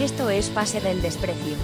[0.00, 1.56] Esto es Pase del Desprecio.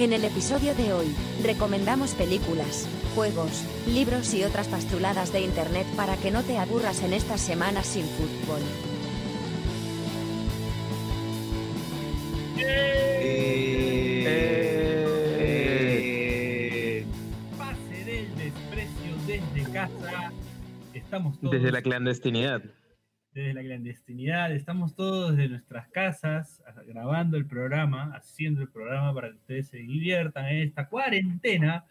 [0.00, 1.06] En el episodio de hoy,
[1.44, 7.12] recomendamos películas, juegos, libros y otras pastruladas de internet para que no te aburras en
[7.12, 8.60] estas semanas sin fútbol.
[12.58, 13.46] Eh,
[17.56, 20.32] Pase del desprecio desde casa.
[20.92, 22.62] Estamos todos Desde la clandestinidad.
[23.36, 29.28] Desde la clandestinidad, estamos todos desde nuestras casas grabando el programa, haciendo el programa para
[29.28, 31.84] que ustedes se diviertan en esta cuarentena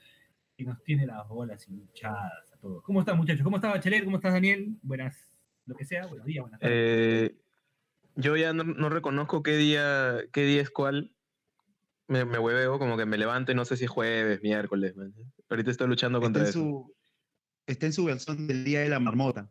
[0.57, 2.81] y nos tiene las bolas hinchadas a todos.
[2.81, 3.43] ¿Cómo están muchachos?
[3.43, 4.03] ¿Cómo está Bachelet?
[4.03, 4.75] ¿Cómo estás Daniel?
[4.81, 6.77] Buenas, lo que sea, buenos días, buenas tardes.
[6.81, 7.35] Eh,
[8.15, 11.11] yo ya no, no reconozco qué día, qué día es cuál.
[12.07, 14.95] Me, me hueveo, como que me levanto y no sé si es jueves, miércoles.
[14.95, 15.13] man.
[15.47, 16.59] Ahorita estoy luchando Está contra en, eso.
[16.59, 16.95] su,
[17.67, 19.47] está en su versión del día de la marmota.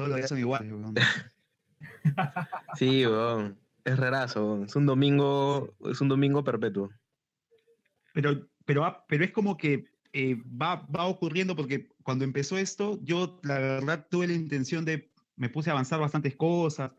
[0.00, 0.72] Todos los días son iguales.
[0.72, 0.94] weón.
[2.76, 3.58] Sí, weón.
[3.84, 4.62] Es rarazo.
[4.64, 6.90] Es un domingo, es un domingo perpetuo.
[8.12, 12.98] Pero, pero, va- pero es como que eh, va, va ocurriendo porque cuando empezó esto,
[13.02, 16.90] yo la verdad tuve la intención de, me puse a avanzar bastantes cosas,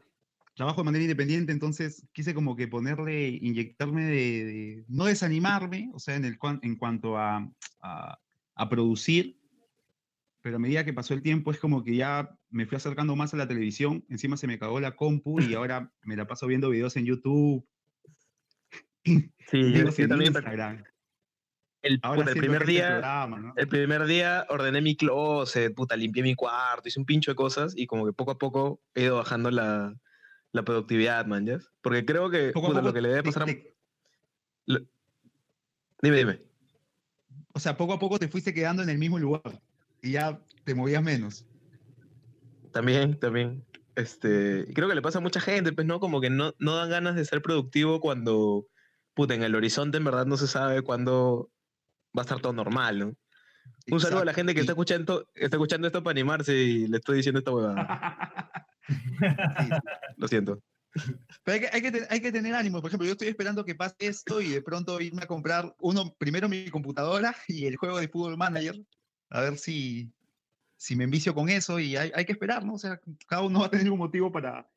[0.56, 6.00] trabajo de manera independiente, entonces quise como que ponerle, inyectarme de, de- no desanimarme, o
[6.00, 7.48] sea, en, el, en cuanto a,
[7.82, 8.20] a,
[8.56, 9.38] a producir,
[10.42, 13.34] pero a medida que pasó el tiempo es como que ya me fui acercando más
[13.34, 16.70] a la televisión, encima se me cagó la compu y ahora me la paso viendo
[16.70, 17.66] videos en YouTube,
[19.06, 20.28] Sí, yo, también.
[20.34, 20.84] Instagram.
[21.82, 23.54] El, Ahora puta, el primer día, programa, ¿no?
[23.58, 27.74] el primer día ordené mi closet, puta, limpié mi cuarto, hice un pincho de cosas
[27.76, 29.96] y como que poco a poco he ido bajando la,
[30.52, 31.58] la productividad, man, ¿ya?
[31.82, 33.46] Porque creo que Poco a puta, poco lo que le debe te- pasar a...
[33.48, 33.76] te-
[34.68, 34.80] lo-
[36.04, 36.42] Dime, dime.
[37.54, 39.60] o sea, poco a poco te fuiste quedando en el mismo lugar
[40.04, 41.48] y ya te movías menos.
[42.72, 43.66] También, también.
[43.96, 46.00] Este, creo que le pasa a mucha gente, pues, ¿no?
[46.00, 48.68] Como que no, no dan ganas de ser productivo cuando,
[49.14, 51.52] puta, en el horizonte en verdad no se sabe cuándo
[52.18, 53.14] va a estar todo normal, ¿no?
[53.92, 56.98] Un saludo a la gente que está escuchando, está escuchando esto para animarse y le
[56.98, 58.52] estoy diciendo esta huevada.
[58.88, 58.94] Sí,
[60.18, 60.62] Lo siento.
[61.44, 62.82] Pero hay que, hay, que te- hay que tener ánimo.
[62.82, 66.14] Por ejemplo, yo estoy esperando que pase esto y de pronto irme a comprar uno,
[66.18, 68.76] primero mi computadora y el juego de Football Manager.
[69.30, 70.12] A ver si,
[70.82, 72.74] si me envicio con eso y hay, hay que esperar, ¿no?
[72.74, 74.68] O sea, cada uno va a tener un motivo para,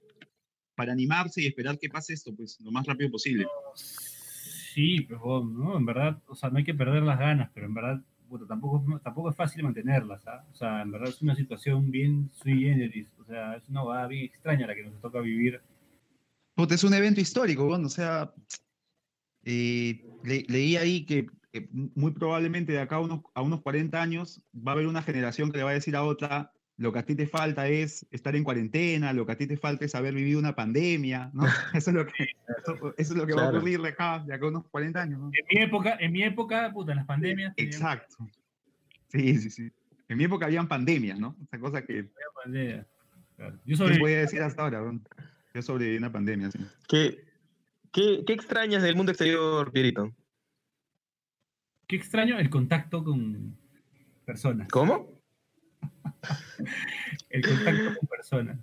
[0.74, 3.46] para animarse y esperar que pase esto, pues, lo más rápido posible.
[3.74, 5.76] Sí, bueno, ¿no?
[5.78, 8.02] En verdad, o sea, no hay que perder las ganas, pero en verdad,
[8.46, 10.44] tampoco, tampoco es fácil mantenerlas, ¿ah?
[10.52, 14.06] O sea, en verdad es una situación bien sui generis, o sea, es una huevada
[14.06, 15.62] bien extraña la que nos toca vivir.
[16.54, 18.30] Puta, es un evento histórico, bueno, o sea,
[19.44, 24.02] eh, le- leí ahí que eh, muy probablemente de acá a unos, a unos 40
[24.02, 26.98] años va a haber una generación que le va a decir a otra, lo que
[26.98, 29.94] a ti te falta es estar en cuarentena, lo que a ti te falta es
[29.94, 31.44] haber vivido una pandemia, ¿no?
[31.74, 34.34] Eso es lo que, eso, eso es lo que va a ocurrir de acá, de
[34.34, 35.26] acá a unos 40 años, ¿no?
[35.26, 38.16] En mi época, en mi época, puta, en las pandemias, Exacto.
[39.10, 39.70] Sí, sí, sí.
[40.08, 41.36] En mi época habían pandemias, ¿no?
[41.40, 42.10] Esa cosa que
[42.42, 42.84] pandemia.
[43.36, 43.54] Claro.
[43.54, 44.00] Yo ¿quién sobreviví.
[44.00, 44.82] podía decir hasta ahora?
[45.54, 46.58] Yo sobreviví a una pandemia, sí.
[46.88, 47.24] ¿Qué,
[47.92, 50.12] qué, qué extrañas del mundo exterior, Pierito?
[51.86, 53.56] Qué extraño el contacto con
[54.24, 54.68] personas.
[54.68, 55.20] ¿Cómo?
[57.30, 58.58] El contacto con personas.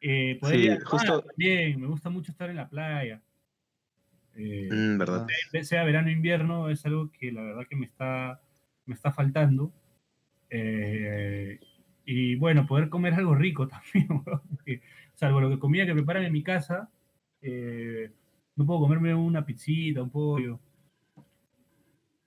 [0.00, 3.22] Eh, poder ir Sí, a justo- también, me gusta mucho estar en la playa.
[4.36, 5.26] Eh, Mm, ¿verdad?
[5.62, 8.40] Sea verano o invierno, es algo que la verdad que me está,
[8.86, 9.72] me está faltando.
[10.50, 11.58] Eh,
[12.04, 13.66] y bueno, poder comer algo rico
[14.02, 14.82] también, porque,
[15.14, 16.90] salvo lo que comida que preparan en mi casa,
[17.40, 18.10] eh,
[18.56, 20.60] no puedo comerme una pizzita, un pollo.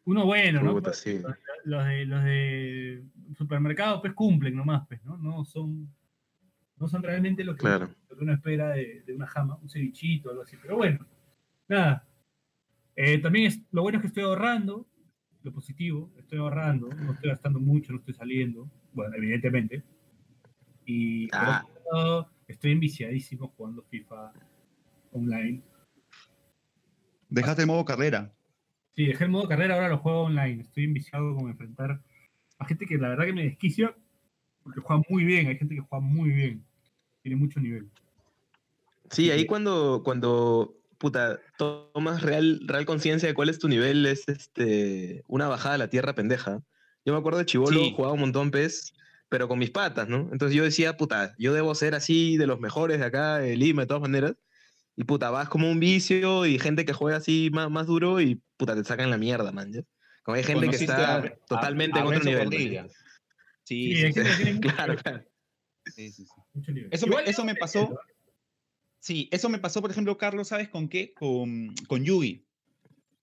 [0.08, 0.72] Uno bueno, ¿no?
[0.72, 1.20] Puta, sí.
[1.20, 1.36] Los,
[1.66, 3.04] los de, los de
[3.38, 5.18] supermercado pues cumplen nomás, pues, ¿no?
[5.18, 5.94] No son,
[6.78, 7.90] no son realmente lo que, Claro.
[8.10, 10.56] lo que uno espera de, de una jama, un cevichito, algo así.
[10.62, 11.06] Pero bueno,
[11.68, 12.08] nada.
[12.96, 14.88] Eh, también es, lo bueno es que estoy ahorrando,
[15.44, 19.84] lo positivo, estoy ahorrando, no estoy gastando mucho, no estoy saliendo, bueno, evidentemente.
[20.86, 21.66] Y por Ah.
[21.70, 24.32] otro lado, estoy enviciadísimo jugando FIFA
[25.12, 25.62] online.
[27.30, 28.34] Dejaste el modo carrera.
[28.98, 30.64] Sí, dejé el modo carrera, ahora lo juego online.
[30.64, 32.02] Estoy enviciado con enfrentar
[32.58, 33.96] a gente que la verdad que me desquicia
[34.64, 35.48] porque juega muy bien.
[35.48, 36.66] Hay gente que juega muy bien.
[37.22, 37.88] Tiene mucho nivel.
[39.12, 44.28] Sí, ahí cuando, cuando puta, tomas real, real conciencia de cuál es tu nivel, es
[44.28, 46.64] este, una bajada a la tierra pendeja.
[47.06, 47.94] Yo me acuerdo de Chivolo, Sí.
[47.96, 48.96] jugaba un montón PES,
[49.30, 50.28] pero con mis patas, ¿no?
[50.32, 53.84] Entonces yo decía, puta, yo debo ser así de los mejores de acá, de Lima,
[53.84, 54.34] de todas maneras.
[55.00, 58.42] Y puta, vas como un vicio y gente que juega así más, más duro y
[58.58, 59.72] puta, te sacan la mierda, man.
[59.72, 59.84] ¿ya?
[60.24, 62.90] Como hay gente que está a- totalmente a en otro nivel.
[63.64, 64.22] Sí, Sí, sí,
[64.62, 65.24] claro, nivel, claro.
[65.86, 66.88] Sí, sí, sí.
[66.90, 67.96] Eso me- eso me pasó.
[69.00, 71.14] Sí, eso me pasó, por ejemplo, Carlos, ¿sabes con qué?
[71.14, 72.44] Con, con Yugi.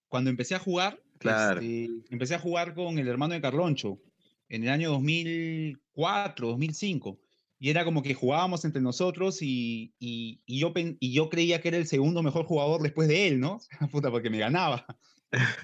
[0.08, 1.60] Cuando empecé a jugar, Claro.
[1.60, 4.00] este, empecé a jugar con el hermano de Carloncho
[4.48, 7.18] en el año 2004, 2005.
[7.58, 11.68] Y era como que jugábamos entre nosotros y, y, y yo, y yo creía que
[11.68, 13.60] era el segundo mejor jugador después de él, ¿no?
[13.92, 14.86] Puta, porque me ganaba.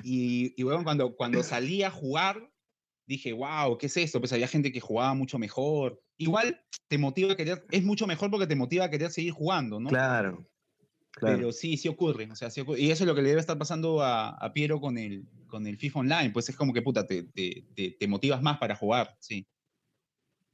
[0.03, 2.51] Y, y bueno, cuando, cuando salí a jugar,
[3.07, 4.21] dije, wow, ¿qué es esto?
[4.21, 6.01] Pues había gente que jugaba mucho mejor.
[6.17, 9.81] Igual te motiva a querer, es mucho mejor porque te motiva a querer seguir jugando,
[9.81, 9.89] ¿no?
[9.89, 10.47] Claro.
[11.13, 11.37] Claro.
[11.37, 12.29] Pero sí, sí ocurre.
[12.31, 12.81] O sea, sí ocurre.
[12.81, 15.67] Y eso es lo que le debe estar pasando a, a Piero con el, con
[15.67, 16.31] el FIFA Online.
[16.31, 19.47] Pues es como que, puta, te, te, te, te motivas más para jugar, sí.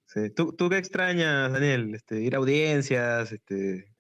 [0.07, 0.31] Sí.
[0.31, 1.95] ¿Tú, ¿Tú qué extrañas, Daniel?
[1.95, 3.93] Este, ir a audiencias, este.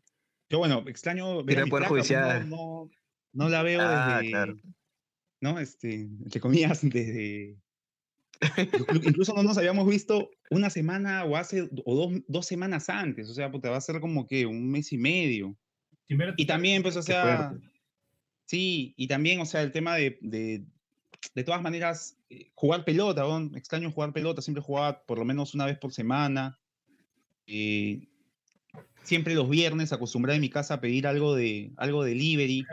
[0.49, 2.49] Yo, bueno, extraño ver Ir a Poder pues, Judicial.
[2.49, 2.91] No, no,
[3.33, 4.31] no la veo Ah, desde...
[4.31, 4.57] claro.
[5.41, 5.59] ¿No?
[5.59, 7.57] Este, entre comillas, desde...
[8.41, 13.29] Inclu- Incluso no nos habíamos visto una semana o hace o dos, dos semanas antes.
[13.29, 15.57] O sea, puta, va a ser como que un mes y medio.
[16.37, 17.53] Y también, pues, o sea,
[18.45, 20.65] sí, y también, o sea, el tema de, de,
[21.35, 25.55] de todas maneras, eh, jugar pelota, weón, extraño jugar pelota, siempre jugaba por lo menos
[25.55, 26.59] una vez por semana.
[27.47, 28.09] eh,
[29.03, 32.67] siempre los viernes acostumbraba en mi casa a pedir algo de algo de delivery,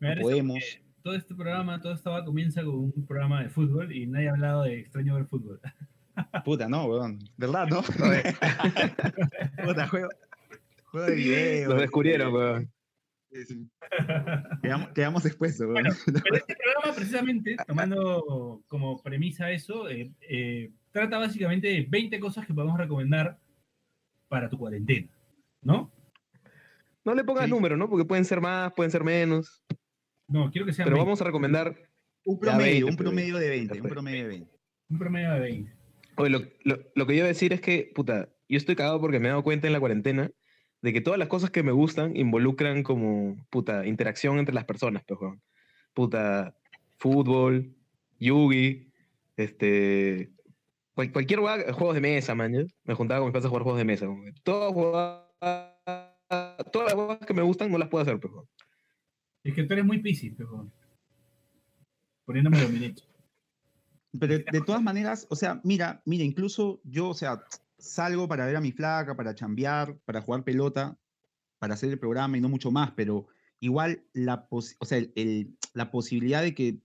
[0.00, 0.58] Me no podemos.
[1.02, 4.32] Todo este programa, todo esto va comienza con un programa de fútbol y nadie ha
[4.32, 5.60] hablado de extraño ver fútbol.
[6.44, 7.82] Puta, no, weón, ¿verdad, no?
[9.64, 10.08] Puta, juego,
[10.86, 11.68] juego de video.
[11.68, 12.75] Lo descubrieron, weón.
[13.44, 13.68] Sí.
[14.62, 15.22] Quedamos.
[15.66, 22.18] Bueno, Pero este programa, precisamente, tomando como premisa eso, eh, eh, trata básicamente de 20
[22.20, 23.38] cosas que podemos recomendar
[24.28, 25.08] para tu cuarentena,
[25.62, 25.92] ¿no?
[27.04, 27.50] No le pongas Sí.
[27.50, 27.88] número, ¿no?
[27.88, 29.62] Porque pueden ser más, pueden ser menos.
[30.28, 31.76] No, quiero que sea Pero 20, vamos a recomendar.
[32.24, 34.50] Un promedio, 20, un promedio de 20, un promedio de 20.
[34.90, 35.72] un promedio de 20.
[36.16, 39.00] Oye, lo, lo- lo que yo iba a decir es que, puta, yo estoy cagado
[39.00, 40.30] porque me he dado cuenta en la cuarentena
[40.82, 45.02] de que todas las cosas que me gustan involucran como, puta, interacción entre las personas,
[45.06, 45.42] pues, weón.
[45.94, 46.54] Puta,
[46.98, 47.74] fútbol,
[48.20, 48.92] yugi,
[49.36, 50.30] este,
[50.94, 52.64] cual- cualquier hueá- juegos de mesa, man, ¿ya?
[52.84, 54.06] Me juntaba con mis padres a jugar juegos de mesa.
[54.06, 54.72] que Todas,
[56.72, 58.48] todas las huevas que me gustan no las puedo hacer, pues, weón.
[59.44, 60.70] Es que tú eres muy piscis, pero
[62.24, 63.04] poniéndome lo derecho.
[64.18, 67.44] Pero de, de todas maneras, o sea, mira, mira, incluso yo, o sea,
[67.78, 70.98] salgo para ver a mi flaca, para chambear, para jugar pelota,
[71.58, 73.26] para hacer el programa y no mucho más, pero
[73.60, 76.78] igual la, pos- o sea, el- el- la posibilidad de que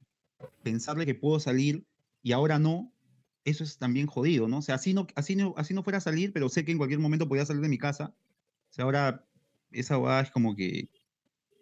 [0.63, 1.85] pensarle que puedo salir
[2.23, 2.91] y ahora no,
[3.45, 4.59] eso es también jodido, ¿no?
[4.59, 6.77] O sea, así no, así no, así no fuera a salir, pero sé que en
[6.77, 8.13] cualquier momento podía salir de mi casa.
[8.69, 9.25] O sea, ahora
[9.71, 10.89] esa hueá es como que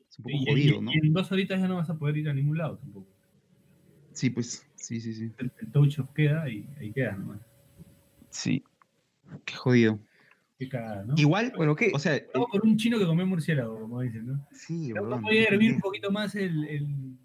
[0.10, 0.92] es un poco Y, y- jodido, ¿no?
[0.94, 3.08] y en dos horitas ya no vas a poder ir a ningún lado tampoco.
[4.14, 5.32] Sí, pues, sí, sí, sí.
[5.38, 7.40] El, el touch off queda y ahí queda nomás.
[8.30, 8.64] Sí.
[9.46, 10.00] Qué jodido.
[10.58, 11.14] Qué cagada, ¿no?
[11.18, 11.92] Igual, Bueno, ¿qué?
[11.94, 14.46] o sea, el- por un chino que comió murciélago, como dicen, ¿no?
[14.52, 17.18] sí, weón, podía hervir un poquito más el, el-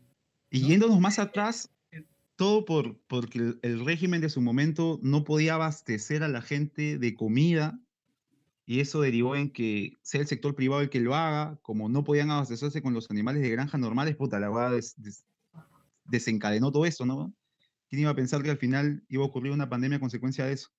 [0.50, 0.68] Y ¿no?
[0.68, 1.70] yéndonos más atrás,
[2.36, 6.98] todo por, porque el, el régimen de su momento no podía abastecer a la gente
[6.98, 7.80] de comida
[8.66, 12.04] y eso derivó en que sea el sector privado el que lo haga, como no
[12.04, 15.26] podían abastecerse con los animales de granja normales, puta, la verdad des- des-
[16.04, 17.34] desencadenó todo eso, ¿no?
[17.88, 20.52] ¿Quién iba a pensar que al final iba a ocurrir una pandemia a consecuencia de
[20.54, 20.70] eso?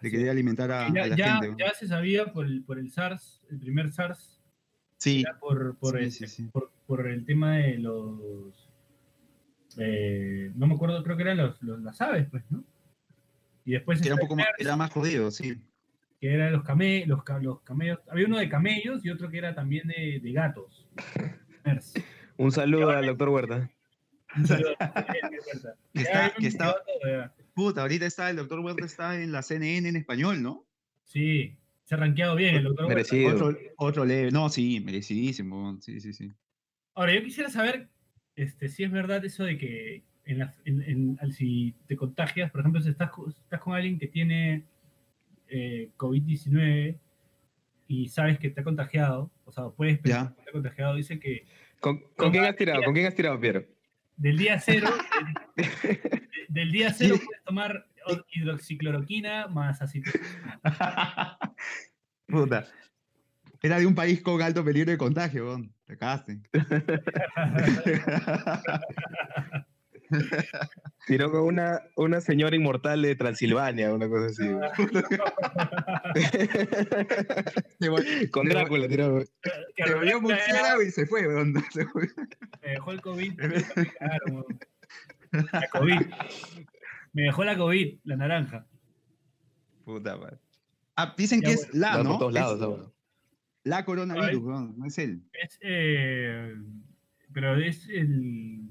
[0.00, 1.62] De querer alimentar a, a ya, la ya- gente.
[1.64, 4.38] ya se sabía por el, por el SARS, el primer SARS,
[4.98, 6.42] Sí, era por, por, sí, sí, sí.
[6.52, 8.68] por, por el tema de los.
[9.78, 12.64] eh, no me acuerdo, creo que eran los, los- las aves, pues, ¿no?
[13.64, 15.54] Y después que era un poco el más, era más jodido, sí.
[16.20, 17.98] que eran los, came, los, los camellos.
[18.08, 20.86] Había uno de camellos y otro que era también de, de gatos.
[22.36, 23.70] Un saludo al doctor Huerta.
[24.36, 27.34] Un saludo a- Que Ya, está- ya me que está- investigó todo, ya.
[27.60, 30.64] Puta, ahorita está, el doctor Huerta está en la CNN en español, ¿no?
[31.04, 32.86] Sí, se ha rankeado bien el doctor.
[32.86, 32.94] Huerta.
[32.96, 33.34] Merecido.
[33.34, 34.30] Otro, otro leve.
[34.30, 35.76] No, sí, merecidísimo.
[35.82, 36.32] Sí, sí, sí.
[36.94, 37.90] Ahora, yo quisiera saber
[38.34, 42.50] este, si es verdad eso de que en la- en- en- al- si te contagias,
[42.50, 44.64] por ejemplo, si estás, co- estás con alguien que tiene
[45.48, 46.96] eh, COVID-19
[47.88, 50.34] y sabes que te ha contagiado, o sea, puedes pensar Ya.
[50.36, 51.44] que te ha contagiado, dice que
[51.80, 52.82] ¿Con, con quién has tirado?
[52.84, 53.64] ¿Con quién has tirado, Piero?
[54.16, 54.86] del día cero,
[56.50, 57.86] del día cero puedes tomar
[58.32, 60.60] hidroxicloroquina más acetilcolina.
[62.26, 62.66] Puta.
[63.62, 65.72] Era de un país con alto peligro de contagio, weón.
[65.86, 66.40] Te cagaste.
[71.06, 74.42] Tiró con una, una señora inmortal de Transilvania, una cosa así.
[78.32, 79.22] con Drácula tiró.
[79.76, 81.54] Que Se volvió murciélago y se fue, weón.
[81.70, 82.08] Se fue.
[82.60, 83.36] Me dejó el COVID.
[83.36, 84.58] Claro, weón.
[85.32, 86.00] La COVID.
[87.12, 88.66] Me dejó la COVID, la naranja.
[89.84, 90.38] Puta madre.
[90.96, 92.10] Ah, dicen Ya, que es la, ¿no?
[92.10, 92.84] por todos Es- lados, ahora.
[93.64, 95.22] la coronavirus, weón, no es él.
[95.32, 96.54] Es, eh,
[97.32, 98.68] pero es el.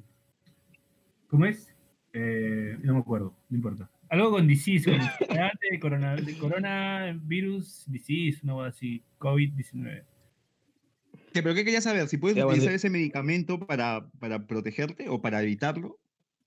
[1.28, 1.76] ¿Cómo es?
[2.14, 3.90] Eh, no me acuerdo, no importa.
[4.10, 10.04] Algo con disease, con de, corona, de coronavirus disease, una cosa así, COVID-19.
[11.34, 12.08] ¿Qué, ¿Pero qué querías saber?
[12.08, 12.56] ¿Si puedes Ya, bueno.
[12.56, 16.00] utilizar ese medicamento para, para protegerte o para evitarlo?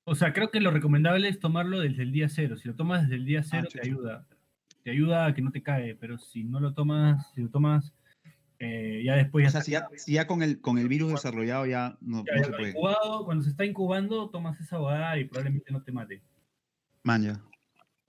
[0.04, 2.56] O sea, creo que lo recomendable es tomarlo desde el día cero.
[2.56, 4.26] Si lo tomas desde el día cero, te ayuda.
[4.82, 7.94] Te ayuda a que no te cae, pero si no lo tomas, si lo tomas
[8.59, 11.12] eh, ya después O ya sea, si ya, si ya con, el, con el virus
[11.12, 12.71] desarrollado ya no, Ya, no ya se puede.
[12.71, 16.23] incubado, cuando se está incubando, tomas esa bobada y probablemente no te mate.
[17.04, 17.40] Man, ya.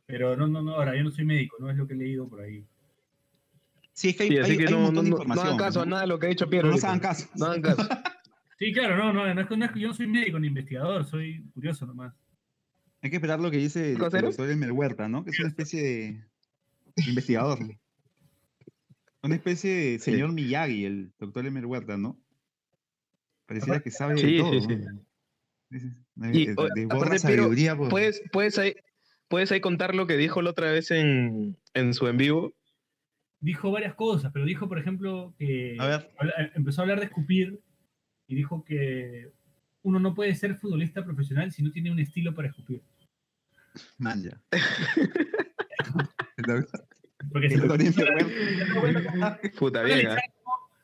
[0.07, 2.27] Pero no, no, no, ahora yo no soy médico, no es lo que he leído
[2.27, 2.65] por ahí.
[3.93, 5.17] Sí, es que hay, Sí, así hay- que hay un no, montón no, de no,
[5.17, 5.47] no información.
[5.47, 5.89] hagan caso a ¿no?
[5.91, 6.69] nada de lo que ha dicho Piero.
[6.69, 7.29] No hagan caso.
[7.35, 7.87] No hagan caso.
[8.63, 10.47] Sí, claro, no, no, no es que, no es que yo no soy médico ni
[10.47, 12.13] investigador, soy curioso nomás.
[13.01, 15.25] Hay que esperar lo que dice el, doctor Elmer Huerta, ¿no?
[15.25, 16.23] Que es una especie de
[17.07, 17.59] investigador.
[19.21, 20.11] Una especie de Sí.
[20.11, 22.17] señor Miyagi, el doctor Elmer Huerta, ¿no?
[23.45, 24.53] Pareciera que sabe Sí, de todo.
[24.53, 25.77] sí, sí.
[26.15, 28.75] de- desborda aparte, sabiduría ¿Puedes, puedes, ahí,
[29.27, 32.53] puedes ahí contar lo que dijo la otra vez en, en su en vivo.
[33.41, 36.11] Dijo varias cosas, pero dijo, por ejemplo, que A ver.
[36.55, 37.59] empezó a hablar de escupir
[38.33, 39.31] y dijo que
[39.83, 42.81] uno no puede ser futbolista profesional si no tiene un estilo para escupir.
[43.99, 44.41] Man, ya.
[46.37, 46.65] El
[47.31, 47.61] Porque el
[48.81, 49.39] Huerta.
[49.57, 50.17] Puta cómo,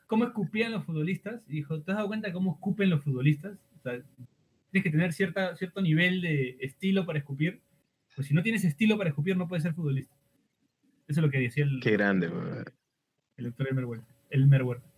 [0.06, 3.58] cómo escupían los futbolistas y dijo, ¿te has dado cuenta de cómo escupen los futbolistas?
[3.78, 4.00] O sea,
[4.70, 7.60] tienes que tener cierta, cierto nivel de estilo para escupir.
[8.14, 10.14] Pues si no tienes estilo para escupir, no puedes ser futbolista.
[11.08, 12.64] Eso es lo que decía el, Qué grande, weón.
[13.36, 13.68] el doctor
[14.30, 14.89] Elmer Huerta.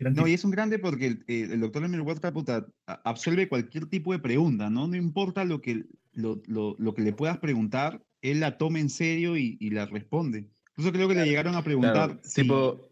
[0.00, 3.86] No, y es un grande porque el, el- el doctor Elmer Huerta puta, absuelve cualquier
[3.86, 4.86] tipo de pregunta, ¿no?
[4.86, 8.90] No importa lo que, lo, lo- lo que le puedas preguntar, él la toma en
[8.90, 10.46] serio y, y la responde.
[10.70, 12.88] Incluso creo que le llegaron a preguntar Claro, si, tipo,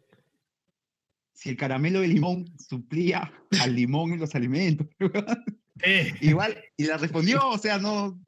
[1.32, 4.86] si el caramelo de limón suplía al limón en los alimentos.
[5.82, 8.18] Eh, Igual, y la respondió, o sea, no,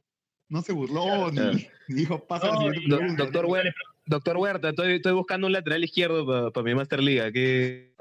[0.51, 1.33] no se burló, Claro.
[1.55, 3.23] ni, ni dijo, pasa No, siguiente y- Do- pregunta".
[3.25, 3.71] doctor, Huerta,
[4.05, 7.33] doctor Huerta, estoy, estoy buscando un lateral izquierdo para mi Master Liga.
[7.33, 7.95] ¿Qué,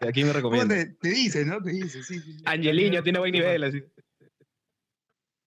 [0.00, 0.74] aquí me ¿Cómo recomienda?
[0.74, 1.62] te, te dice, no?
[1.62, 2.20] Te dice, sí.
[2.44, 3.64] Angeliño tiene buen nivel.
[3.64, 3.82] Así.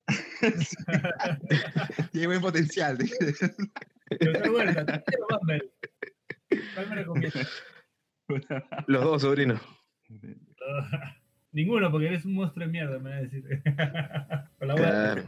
[2.12, 2.98] Tiene buen potencial.
[8.88, 9.60] Los dos, sobrino.
[11.52, 13.44] Ninguno, porque eres un monstruo de mierda, me va a decir.
[14.60, 14.76] Con la.
[14.76, 15.24] Claro.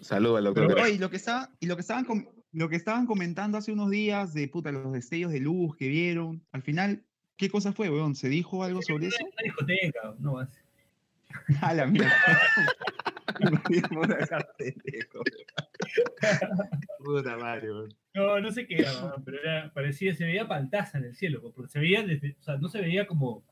[0.00, 0.68] Saludos al doctor.
[0.68, 3.58] Pero Oye, y lo que, está, y lo que, estaban, com- lo que estaban comentando
[3.58, 7.02] hace unos días de puta, los destellos de luz que vieron, al final,
[7.36, 8.14] ¿qué cosa fue, weón?
[8.14, 9.16] ¿Se dijo algo sobre eso?
[9.20, 10.48] Una discoteca, no más.
[11.62, 12.12] A la mierda.
[17.04, 17.94] Puta, madre, weón.
[18.14, 21.72] No, no sé qué era, pero era, parecía, se veía pantaza en el cielo, porque
[21.72, 23.42] se veía desde, o sea, no se veía como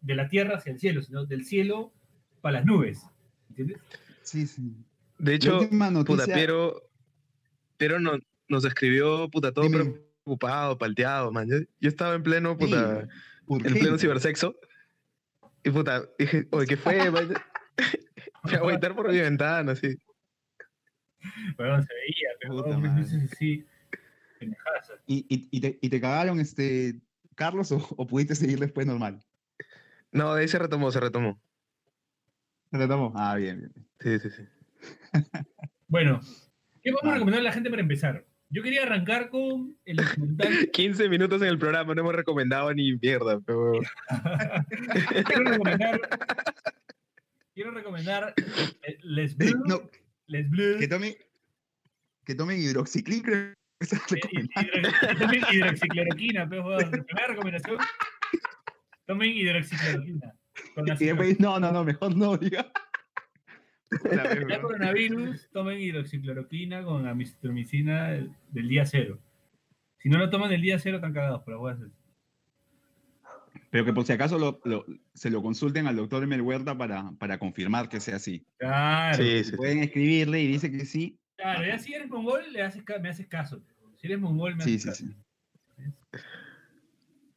[0.00, 1.92] de la tierra hacia el cielo, sino del cielo
[2.40, 3.02] para las nubes.
[3.48, 3.78] ¿Entiendes?
[4.22, 4.72] Sí, sí.
[5.18, 5.60] De hecho,
[6.06, 6.82] puta, Piero,
[7.76, 9.84] Piero no- nos escribió, puta, todo Dime.
[9.84, 11.48] preocupado, palteado, man.
[11.48, 13.06] Yo, yo estaba en pleno, puta,
[13.48, 14.56] en pleno cibersexo.
[15.64, 17.10] Y puta, dije, oye, ¿qué fue?
[17.10, 17.28] man?
[18.44, 19.96] Me voy a aguantar por mi ventana, así.
[21.56, 22.76] Pero se veía, pero Puta
[24.38, 24.92] pendejadas.
[25.06, 27.00] ¿Y, y, y te, y te cagaron, este,
[27.34, 29.20] Carlos, o, o pudiste seguir después normal?
[30.12, 31.40] No, de ahí se retomó, se retomó.
[32.70, 33.12] ¿Tratamos?
[33.16, 33.72] Ah, bien, bien.
[34.00, 35.22] Sí, sí, sí.
[35.88, 36.20] Bueno,
[36.82, 37.14] ¿qué vamos a Vale.
[37.14, 38.24] recomendar a la gente para empezar?
[38.48, 40.70] Yo quería arrancar con el documental.
[40.72, 43.72] 15 minutos en el programa, no hemos recomendado ni mierda, pero...
[45.26, 46.00] quiero recomendar.
[47.54, 48.34] Quiero recomendar
[48.82, 49.62] eh, Les Blue.
[49.66, 49.80] no,
[50.26, 50.78] Les Blue.
[50.78, 51.14] que tomen,
[52.24, 53.54] que tomen hidroxiclín, creo
[54.08, 57.78] que Eh, Tomen hidroxicloroquina, pero joder, primera recomendación.
[59.06, 60.32] Tomen hidroxicloroquina.
[60.74, 62.70] Con Y después, no, no, no, mejor no, diga.
[63.90, 69.18] Ya coronavirus, tomen hidroxicloroquina con amistromicina del, día cero.
[69.98, 71.88] Si no lo toman del día cero, están cagados, pero voy a hacer.
[73.70, 77.10] Pero que por si acaso lo- lo- se lo consulten al doctor Emel Huerta para,
[77.18, 78.44] para confirmar que sea así.
[78.58, 79.56] Claro, Sí, sí.
[79.56, 81.18] Pueden escribirle y dice que sí.
[81.36, 83.62] claro, ya si eres mongol, le haces, me haces caso.
[83.96, 85.04] Si eres mongol, me haces sí, caso.
[85.04, 85.16] sí.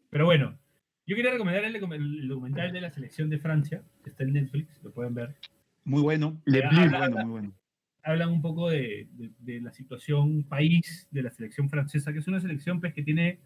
[0.09, 0.57] Pero bueno,
[1.05, 4.81] yo quería recomendar el, el documental de la selección de Francia, que está en Netflix,
[4.83, 5.35] lo pueden ver.
[5.83, 6.41] Muy bueno.
[6.45, 7.55] Le Ya, Muy habla- bueno, muy bueno.
[8.03, 12.27] hablan un poco de, de- de la situación país de la selección francesa, que es
[12.27, 13.39] una selección pues, que tiene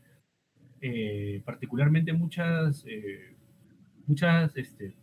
[0.81, 3.35] eh, particularmente muchas, eh,
[4.05, 4.95] muchas este,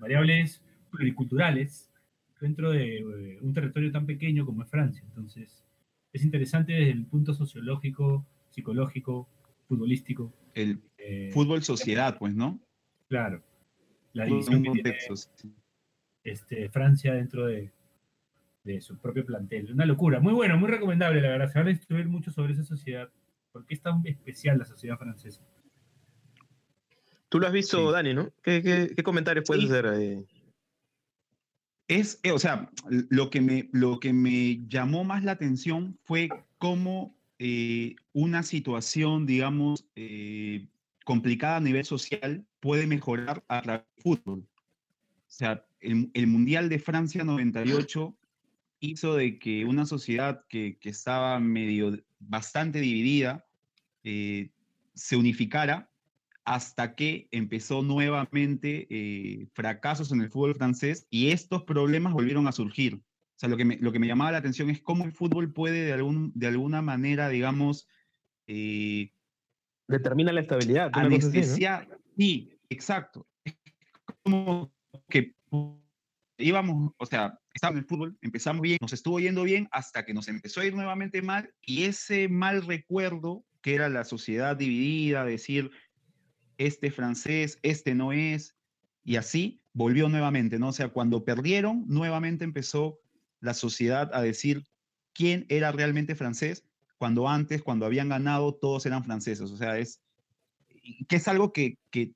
[0.00, 1.90] variables pluriculturales
[2.40, 5.02] dentro de eh, un territorio tan pequeño como es Francia.
[5.06, 5.64] Entonces,
[6.12, 9.28] es interesante desde el punto sociológico psicológico,
[9.68, 10.32] futbolístico.
[10.54, 10.80] El
[11.32, 12.58] fútbol sociedad, pues, ¿no?
[13.08, 13.42] Claro.
[14.12, 14.96] La división que tiene.
[16.24, 17.70] Este, Francia dentro de,
[18.64, 19.72] de su propio plantel.
[19.72, 20.20] Una locura.
[20.20, 21.52] Muy bueno, muy recomendable, la verdad.
[21.52, 23.10] Se van a instruir mucho sobre esa sociedad.
[23.52, 25.40] ¿Por qué es tan especial la sociedad francesa?
[27.28, 27.92] Tú lo has visto, Sí.
[27.92, 28.30] Dani, ¿no?
[28.42, 29.70] ¿Qué, qué- qué comentarios puedes Sí.
[29.70, 30.26] hacer ahí?
[31.88, 36.28] Es, eh, o sea, lo que me, lo que me llamó más la atención fue
[36.58, 40.68] cómo eh, una situación, digamos, eh,
[41.04, 44.40] complicada a nivel social puede mejorar a través del fútbol.
[44.40, 48.16] O sea, el, el Mundial de Francia 98
[48.80, 53.46] hizo de que una sociedad que, que estaba medio, bastante dividida,
[54.04, 54.50] eh,
[54.94, 55.90] se unificara
[56.44, 62.52] hasta que empezó nuevamente eh, fracasos en el fútbol francés y estos problemas volvieron a
[62.52, 62.94] surgir.
[62.94, 65.52] O sea, lo que me, lo que me llamaba la atención es cómo el fútbol
[65.52, 67.88] puede de, algún, de alguna manera, digamos,
[68.46, 69.12] eh,
[69.86, 70.92] Determina la estabilidad.
[70.92, 71.96] cosa así, ¿no?
[72.16, 73.26] Sí, exacto.
[73.44, 73.56] Es
[74.22, 74.72] como
[75.08, 75.34] que
[76.38, 80.14] íbamos, o sea, estábamos en el fútbol, empezamos bien, nos estuvo yendo bien hasta que
[80.14, 85.24] nos empezó a ir nuevamente mal y ese mal recuerdo que era la sociedad dividida,
[85.24, 85.70] decir,
[86.58, 88.56] este francés, este no es,
[89.04, 90.68] y así volvió nuevamente, ¿no?
[90.68, 92.98] O sea, cuando perdieron, nuevamente empezó
[93.40, 94.64] la sociedad a decir
[95.12, 96.64] quién era realmente francés,
[96.98, 99.50] cuando antes, cuando habían ganado, todos eran franceses.
[99.50, 100.02] O sea, es
[101.08, 102.12] que es algo que, que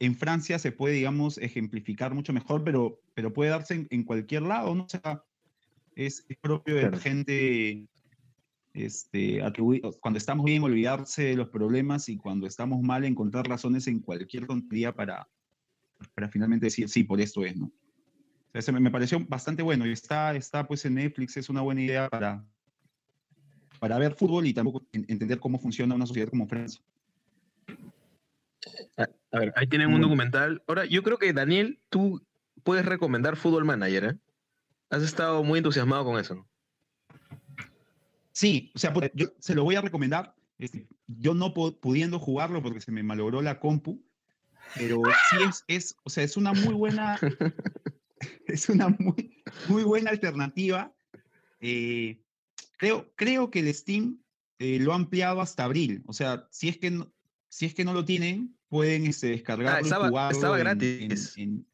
[0.00, 4.42] en Francia se puede, digamos, ejemplificar mucho mejor, pero, pero puede darse en, en cualquier
[4.42, 4.84] lado, ¿no?
[4.84, 5.24] O sea,
[5.94, 7.02] es, es propio de la Claro.
[7.02, 7.88] gente,
[8.72, 9.42] este,
[10.00, 14.46] cuando estamos bien, olvidarse de los problemas y cuando estamos mal, encontrar razones en cualquier
[14.46, 15.28] tontería para,
[16.14, 17.72] para finalmente decir, sí, por esto es, ¿no?
[18.54, 21.60] O sea, me, me pareció bastante bueno y está, está pues en Netflix, es una
[21.60, 22.44] buena idea para,
[23.80, 26.80] para ver fútbol y tampoco en- entender cómo funciona una sociedad como Francia.
[29.30, 30.06] A ver, ahí tienen un Bueno.
[30.06, 30.62] documental.
[30.66, 32.26] Ahora, yo creo que Daniel, tú
[32.62, 34.18] puedes recomendar Fútbol Manager, ¿eh?
[34.90, 36.48] Has estado muy entusiasmado con eso.
[38.32, 40.34] Sí, o sea, puta, yo se lo voy a recomendar.
[40.58, 44.04] este, yo no pu- pudiendo jugarlo porque se me malogró la compu,
[44.76, 47.18] pero sí es, es, o sea, es una muy buena,
[48.46, 50.94] es una muy, muy buena alternativa.
[51.60, 52.22] Eh,
[52.76, 54.22] creo, creo que el Steam
[54.58, 56.02] eh, lo ha ampliado hasta abril.
[56.06, 57.12] O sea, si es que no,
[57.48, 61.36] si es que no lo tienen, pueden este, descargarlo y estaba- jugarlo estaba en- gratis.
[61.36, 61.66] en- en-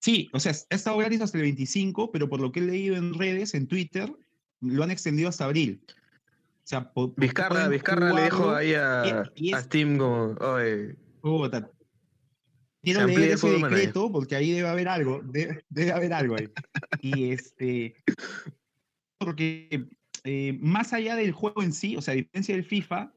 [0.00, 2.96] Sí, o sea, ha estado gratis hasta el 25, pero por lo que he leído
[2.96, 4.12] en redes, en Twitter,
[4.60, 5.82] lo han extendido hasta abril.
[5.88, 11.70] O sea, Vizcarra, Vizcarra le dijo ahí a, y- Steam como, oye, puta.
[12.82, 16.48] Quiero Se leer ese decreto porque ahí debe haber algo, debe, debe haber algo ahí.
[17.00, 17.96] Y este,
[19.18, 19.88] porque
[20.24, 23.12] eh, más allá del juego en sí, o sea, a diferencia del FIFA,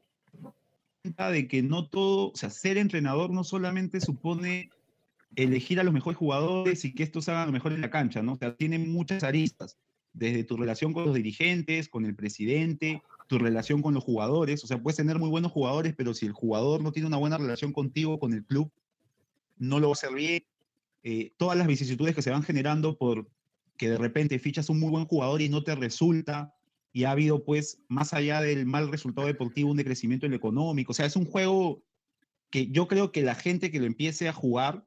[1.02, 4.70] de que no todo, o sea, ser entrenador no solamente supone
[5.34, 8.34] elegir a los mejores jugadores y que estos hagan lo mejor en la cancha, ¿no?
[8.34, 9.78] O sea, tiene muchas aristas,
[10.12, 14.66] desde tu relación con los dirigentes, con el presidente, tu relación con los jugadores, o
[14.66, 17.72] sea, puedes tener muy buenos jugadores, pero si el jugador no tiene una buena relación
[17.72, 18.70] contigo, con el club,
[19.56, 20.44] no lo va a hacer bien.
[21.02, 23.26] Eh, todas las vicisitudes que se van generando por
[23.78, 26.52] que de repente fichas un muy buen jugador y no te resulta,
[26.92, 30.92] y ha habido, pues, más allá del mal resultado deportivo, un decrecimiento en lo económico.
[30.92, 31.84] O sea, es un juego
[32.50, 34.84] que yo creo que la gente que lo empiece a jugar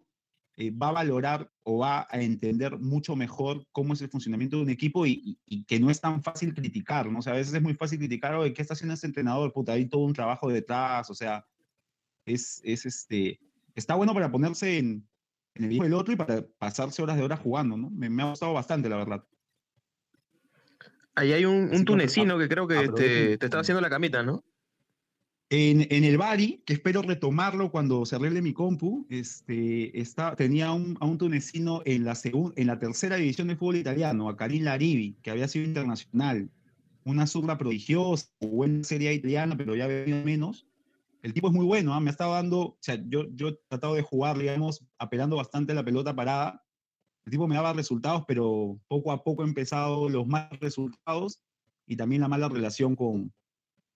[0.58, 4.64] eh, va a valorar o va a entender mucho mejor cómo es el funcionamiento de
[4.64, 7.20] un equipo y, y- y que no es tan fácil criticar, ¿no?
[7.20, 9.52] O sea, a veces es muy fácil criticar, oye, ¿qué está haciendo este entrenador?
[9.54, 11.46] Puta, hay todo un trabajo detrás, o sea,
[12.26, 13.40] es, es este,
[13.76, 15.10] está bueno para ponerse en,
[15.56, 17.90] en el viejo del otro y para pasarse horas de horas jugando, ¿no?
[17.92, 19.26] Me, me ha gustado bastante, la verdad.
[21.16, 24.24] Ahí hay un, un tunecino que creo que aprovechen te, te estaba haciendo la camita,
[24.24, 24.44] ¿no?
[25.50, 30.72] En, en el Bari, que espero retomarlo cuando se arregle mi compu, este, está, tenía
[30.72, 34.36] un, a un tunecino en la, segun- en la tercera división de fútbol italiano, a
[34.36, 36.50] Karim Larivi, que había sido internacional.
[37.04, 40.66] Una zurda prodigiosa, buena serie italiana, pero ya venido menos.
[41.22, 42.00] El tipo es muy bueno, ¿ah?
[42.00, 45.74] me ha estado dando, o sea, yo, yo he tratado de jugar, digamos, apelando bastante
[45.74, 46.64] a la pelota parada.
[47.26, 51.40] El tipo me daba resultados, pero poco a poco he empezado los malos resultados
[51.88, 53.32] y también la mala relación con,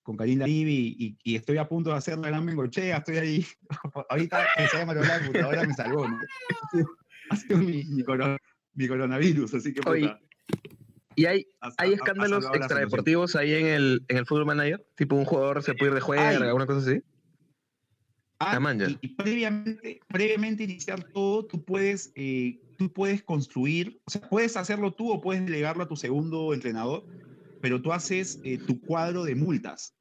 [0.04, 3.46] con Karim y, y estoy a punto de hacer la gran Bengochea, estoy ahí.
[4.10, 6.20] Ahorita se llama la computadora me salvó, ¿no?
[7.30, 8.38] Ha sido, mi, mi, coro-
[8.74, 10.10] mi coronavirus, así que Oye,
[11.16, 14.88] Y hay, hay ha- ha escándalos extradeportivos ahí en el, en el Fútbol Manager.
[14.96, 17.02] Tipo un jugador se puede ir de juega, alguna cosa así.
[18.40, 18.58] Ah,
[19.02, 24.94] y previamente, previamente iniciar todo, tú puedes, eh, tú puedes construir, o sea, puedes hacerlo
[24.94, 27.06] tú o puedes delegarlo a tu segundo entrenador,
[27.62, 29.96] pero tú haces eh, tu cuadro de multas.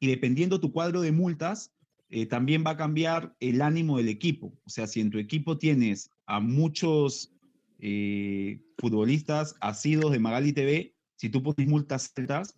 [0.00, 1.72] y dependiendo tu cuadro de multas,
[2.10, 4.52] eh, también va a cambiar el ánimo del equipo.
[4.64, 7.32] O sea, si en tu equipo tienes a muchos
[7.78, 12.54] eh, futbolistas asidos de Magali TV, si tú pones multas altas,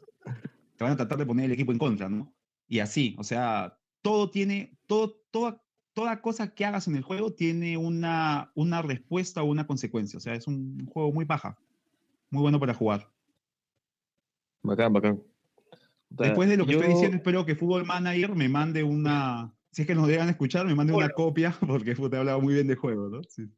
[0.76, 2.34] te van a tratar de poner el equipo en contra, ¿no?
[2.68, 5.62] Y así, o sea, todo tiene, todo, toda,
[5.96, 10.18] toda cosa que hagas en el juego tiene una, una respuesta o una consecuencia.
[10.18, 11.56] O sea, es un juego muy paja,
[12.28, 13.08] muy bueno para jugar.
[14.62, 15.22] Bacán, bacán.
[16.10, 19.88] Después de lo que estoy diciendo, espero que Football Manager me mande una, si es
[19.88, 22.76] que nos dejan escuchar, me mande una copia, porque te he hablado muy bien de
[22.76, 23.22] juego, ¿no?
[23.24, 23.48] Sí.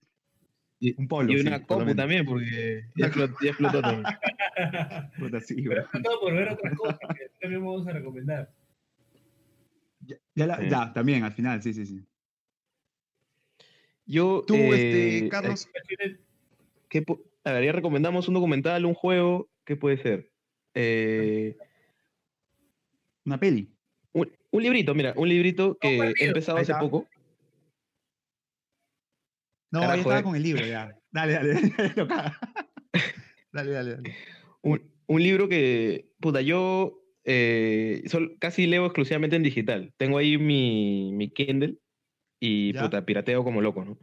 [0.79, 1.33] Y- Un polo.
[1.33, 1.97] Y sí, una compu menos.
[1.97, 4.05] también, porque ya explotó, ya explotó también.
[5.19, 5.89] Puta, sí, Pero
[6.21, 8.55] por ver otras cosas que también vamos a recomendar.
[10.07, 10.69] Ya, ya la- Sí.
[10.71, 12.05] ya, también, al final, sí, sí, sí.
[14.09, 15.69] Yo, Tú, eh, este, Carlos,
[16.89, 17.05] ¿qué
[17.45, 20.33] a ver, ya recomendamos un documental, un juego, ¿qué puede ser?
[20.73, 21.59] Eh,
[23.27, 23.71] una peli.
[24.13, 27.07] un, un librito, mira, un librito que he empezado hace poco.
[29.71, 30.23] No, Carajo, ya estaba eh.
[30.23, 30.99] con el libro, ya.
[31.11, 31.73] Dale, dale, dale.
[33.53, 34.15] dale, dale, dale.
[34.63, 39.93] Un, un libro que, puta, yo eh, sol- casi leo exclusivamente en digital.
[39.99, 41.77] Tengo ahí mi, mi Kindle
[42.41, 42.83] y, Ya.
[42.83, 43.99] puta, pirateo como loco, ¿no?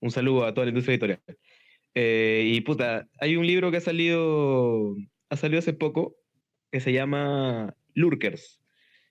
[0.00, 1.22] Un saludo a toda la industria editorial.
[1.94, 4.96] Eh, y, puta, hay un libro que ha salido,
[5.28, 6.16] ha salido hace poco
[6.70, 8.60] que se llama Lurkers,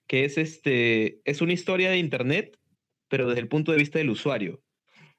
[0.08, 2.58] que es, este, es una historia de Internet,
[3.10, 4.62] pero desde el punto de vista del usuario.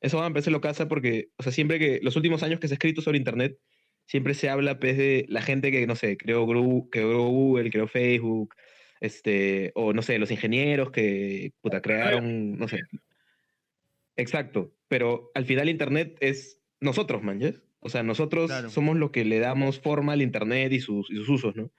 [0.01, 2.68] Eso va a empezar lo casa porque, o sea, siempre que los últimos años que
[2.68, 3.59] se ha escrito sobre Internet,
[4.07, 6.46] siempre se habla pues, de la gente que, no sé, creó,
[6.90, 8.55] creó Google, creó Facebook,
[9.01, 12.81] este, o no sé, los ingenieros que puta, crearon, no sé.
[14.20, 17.40] Exacto, pero al final Internet es nosotros, man.
[17.80, 18.70] O sea, nosotros Claro.
[18.70, 21.70] somos los que le damos forma al Internet y sus, y sus usos, ¿no?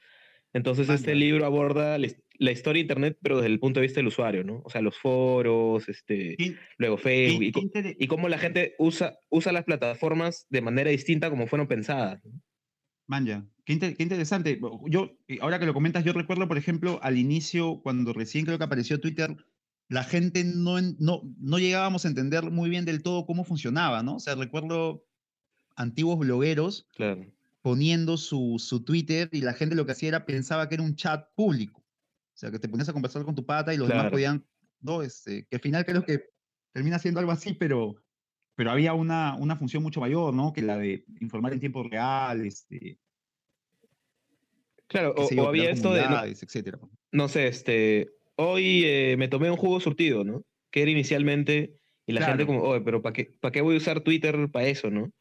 [0.53, 3.79] Entonces Man, este libro aborda la, his- la historia de Internet, pero desde el punto
[3.79, 4.61] de vista del usuario, ¿no?
[4.65, 9.17] O sea, los foros, este, Qué- luego Facebook, y, intere- y cómo la gente usa,
[9.29, 12.19] usa las plataformas de manera distinta como fueron pensadas.
[12.25, 12.31] ¿no?
[13.07, 14.59] Manja, qué, qué interesante.
[14.87, 18.57] Yo, eh, ahora que lo comentas, yo recuerdo, por ejemplo, al inicio, cuando recién creo
[18.57, 19.35] que apareció Twitter,
[19.91, 24.15] la gente no, no, no llegábamos a entender muy bien del todo cómo funcionaba, ¿no?
[24.15, 25.05] O sea, recuerdo
[25.75, 27.25] antiguos blogueros Claro.
[27.61, 30.95] poniendo su, su Twitter y la gente lo que hacía era pensaba que era un
[30.95, 31.81] chat público.
[31.81, 34.45] O sea, que te ponías a conversar con tu pata y los demás podían,
[34.79, 36.23] no, este, que al final creo que
[36.71, 38.01] termina siendo algo así, pero,
[38.55, 40.53] pero había una, una función mucho mayor, ¿no?
[40.53, 42.97] Que la de informar en tiempo real, este,
[44.87, 46.79] Claro, o, había esto de, no, comunidades, etcétera.
[47.11, 48.13] no sé, este,
[48.49, 50.43] hoy eh, me tomé un jugo surtido, ¿no?
[50.71, 51.75] Que era inicialmente,
[52.05, 52.59] y la gente Claro.
[52.59, 55.11] como, oye, pero ¿para qué, ¿para qué voy a usar Twitter para eso, no?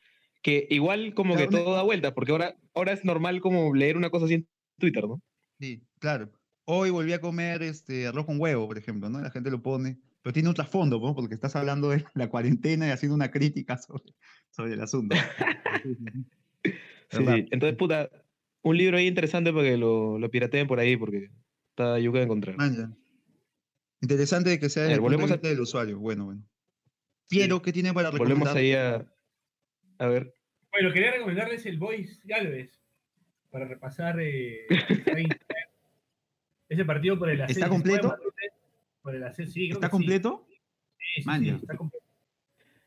[0.42, 3.96] Que igual como Claro, que todo da vuelta, porque ahora, ahora es normal como leer
[3.96, 5.20] una cosa así en Twitter, ¿no?
[5.58, 6.30] Sí, claro.
[6.64, 9.20] Hoy volví a comer este arroz con huevo, por ejemplo, ¿no?
[9.20, 11.14] La gente lo pone, pero tiene un trasfondo, ¿no?
[11.14, 14.14] Porque estás hablando de la cuarentena y haciendo una crítica sobre,
[14.50, 15.16] sobre el asunto.
[17.10, 17.46] Sí, sí.
[17.50, 18.08] Entonces, puta,
[18.62, 21.30] un libro ahí interesante para que lo, lo pirateen por ahí, porque
[21.70, 22.56] está yuca de encontrar.
[22.56, 22.96] Manja.
[24.00, 25.98] Interesante que sea desde el punto de volvemos a- vista del usuario.
[25.98, 26.42] Bueno, bueno.
[27.28, 28.56] Piero, ¿qué tiene para Volvemos recomendar?
[28.56, 29.06] ahí a,
[29.98, 30.34] a ver.
[30.72, 32.70] Bueno, quería recomendarles el Boys Galvez
[33.50, 34.66] para repasar eh,
[36.68, 37.58] ese partido por el ascenso.
[37.60, 38.08] ¿Está completo?
[38.08, 38.52] Matute,
[39.02, 39.90] Por el ascenso, sí, creo ¿Está que sí.
[39.98, 40.46] completo?
[40.48, 42.04] Sí, sí, sí, está completo.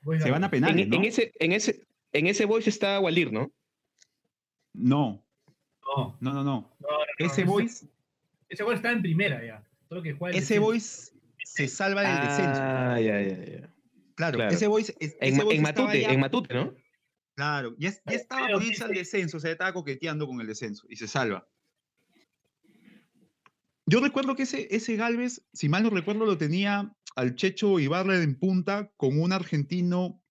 [0.04, 0.96] Boys Se van a penales, en, ¿no?
[0.98, 3.52] en ese, en, ese, en ese voice está Waldir, ¿no?
[4.74, 5.24] No,
[5.96, 6.44] No, no, no, no.
[6.44, 7.88] no, no, no, Ese voice,
[8.50, 9.64] Ese gol está en primera ya.
[9.90, 11.12] Solo que juega el ese voice
[11.44, 12.62] se salva del descenso.
[12.64, 13.74] Ah, ya, ya, ya.
[14.16, 14.52] Claro, claro.
[14.56, 16.74] ese voice, es- En, ese en Matute, ya- en Matute, ¿no?
[17.36, 20.86] Claro, ya, ya estaba por irse al descenso, o sea, estaba coqueteando con el descenso
[20.90, 21.48] y se salva.
[23.86, 28.22] Yo recuerdo que ese, ese Galvez, si mal no recuerdo, lo tenía al Checho Ibarra
[28.22, 30.24] en punta con un argentino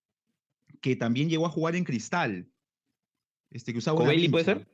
[0.80, 2.48] que también llegó a jugar en Cristal.
[3.50, 4.68] Este, que usaba ¿Covelli puede ser?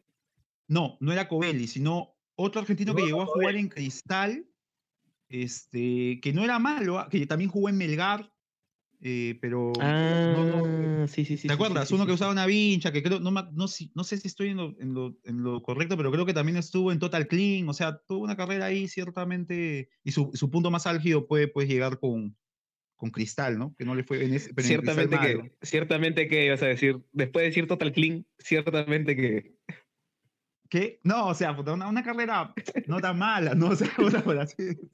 [0.68, 4.46] No, no era Covelli, sino otro argentino que llegó a jugar en Cristal,
[5.28, 8.32] este, que no era malo, ah, que también jugó en Melgar,
[9.00, 11.46] eh, pero Ah, no, no, sí, sí, sí.
[11.46, 11.88] ¿Te acuerdas?
[11.88, 12.14] sí, Uno sí, que sí.
[12.16, 13.68] usaba una vincha, que creo, no, no, no
[14.04, 16.90] sé si estoy en lo, en, lo, en lo correcto, pero creo que también estuvo
[16.90, 20.86] en Total Clean, o sea, tuvo una carrera ahí ciertamente, y su, su punto más
[20.86, 22.36] álgido puede, puede llegar con,
[22.96, 23.74] con Cristal, ¿no?
[23.78, 25.42] Que no le fue en ese, pero en Ciertamente malo.
[25.44, 29.57] que, ciertamente que ibas a decir, después de decir Total Clean, ciertamente que.
[30.68, 31.00] ¿Qué?
[31.02, 32.52] No, o sea, una, una carrera
[32.86, 33.70] no tan mala, ¿no?
[33.72, 34.88] O sea, una decirlo.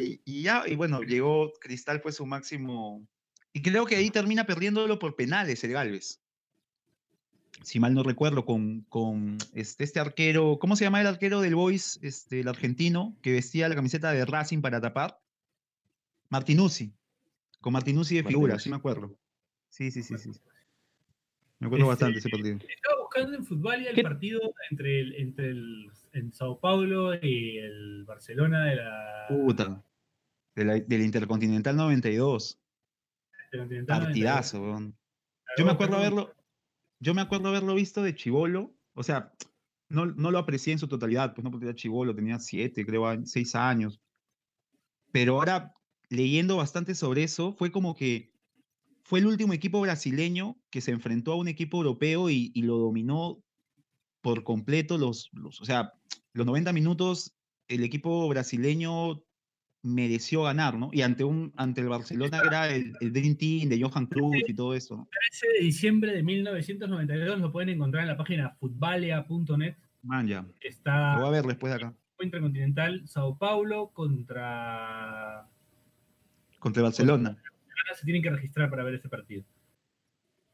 [0.00, 3.06] Y, y ya, y bueno, llegó, Cristal fue su máximo,
[3.52, 6.20] y creo que ahí termina perdiéndolo por penales el Galvez.
[7.62, 11.54] si mal no recuerdo, con, con este, este arquero, ¿cómo se llama el arquero del
[11.54, 15.20] Boys, este, el argentino, que vestía la camiseta de Racing para tapar?
[16.28, 16.94] Martinuzzi,
[17.60, 19.16] con Martinuzzi de figura, sí me acuerdo.
[19.70, 20.30] Sí, sí, sí, sí.
[21.60, 22.56] Me acuerdo Este, bastante ese partido.
[22.56, 24.02] Estaba buscando en fútbol el ¿Qué?
[24.02, 24.40] partido
[24.70, 29.84] entre el, entre el en Sao Paulo y el Barcelona de la Puta.
[30.54, 32.60] de la- del Intercontinental 92.
[33.50, 34.72] del Continental Partidazo, weón.
[34.84, 35.56] 92.
[35.58, 36.34] Yo me acuerdo haberlo,
[37.00, 39.32] yo me acuerdo haberlo visto de chivolo, o sea,
[39.88, 43.04] no, no lo aprecié en su totalidad, pues no porque era chivolo, tenía siete, creo,
[43.24, 44.00] seis años.
[45.12, 45.74] Pero ahora,
[46.10, 48.32] leyendo bastante sobre eso, fue como que
[49.08, 52.76] fue el último equipo brasileño que se enfrentó a un equipo europeo y, y lo
[52.76, 53.42] dominó
[54.20, 55.94] por completo los, los, o sea,
[56.34, 57.34] los 90 minutos,
[57.68, 59.24] el equipo brasileño
[59.82, 60.90] mereció ganar, ¿no?
[60.92, 64.52] Y ante un, ante el Barcelona era el, el Dream Team de Johan Cruyff y
[64.52, 65.08] todo eso, ¿no?
[65.30, 69.76] 13 de diciembre de 1992 lo pueden encontrar en la página futbalia.net.
[70.02, 70.42] Man, ya.
[70.42, 71.94] Lo Está voy a ver después de acá.
[72.20, 75.48] Intercontinental Sao Paulo contra
[76.58, 77.38] Contra el Barcelona.
[77.94, 79.44] Se tienen que registrar para ver ese partido.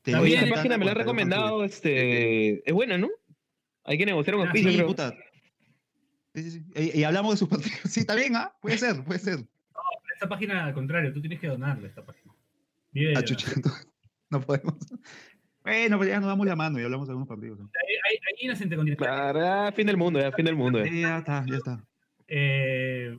[0.03, 3.09] Te También el- página me la ha recomendado, este, es buena, ¿no?
[3.85, 4.87] Hay que negociar un Ah, auspicio, Sí, creo.
[4.87, 5.15] puta.
[6.35, 6.65] Sí, sí, sí.
[6.75, 7.79] Y, y hablamos de sus partidos.
[7.93, 8.53] Sí, está bien, ¿ah?
[8.61, 9.39] Puede ser, puede ser.
[10.15, 12.33] Esta página, al contrario, tú tienes que donarle a esta página.
[12.93, 13.23] De Ah,
[14.31, 14.75] no podemos.
[15.63, 17.59] Bueno, pero ya nos damos la mano y hablamos de algunos partidos.
[17.59, 17.65] ¿no?
[17.65, 18.97] Ahí, ahí, ahí.
[18.97, 20.79] Claro, ya, fin del mundo, ya, fin del mundo.
[20.85, 20.91] ya.
[20.91, 21.85] Sí, ya está, ya está.
[22.29, 23.19] Eh,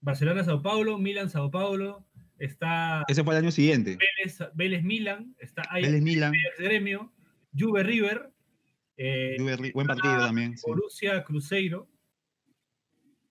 [0.00, 2.04] Barcelona, Sao Paulo, Milan, Sao Paulo.
[2.38, 3.96] Está Ese fue el año siguiente.
[3.96, 5.34] Vélez, Vélez Milan.
[5.38, 7.12] Está Ajax Vélez Milan, Gremio.
[7.58, 8.30] Juve River.
[8.98, 10.56] eh, Juve buen partido también.
[10.56, 10.64] sí.
[10.66, 11.88] Borussia Cruzeiro.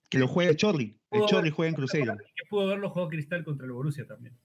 [0.08, 0.98] Que lo juega el Chorri.
[1.10, 2.16] El Chorri juega en Cruzeiro.
[2.16, 4.36] Que pudo haberlo jugado Cristal contra el Borussia también.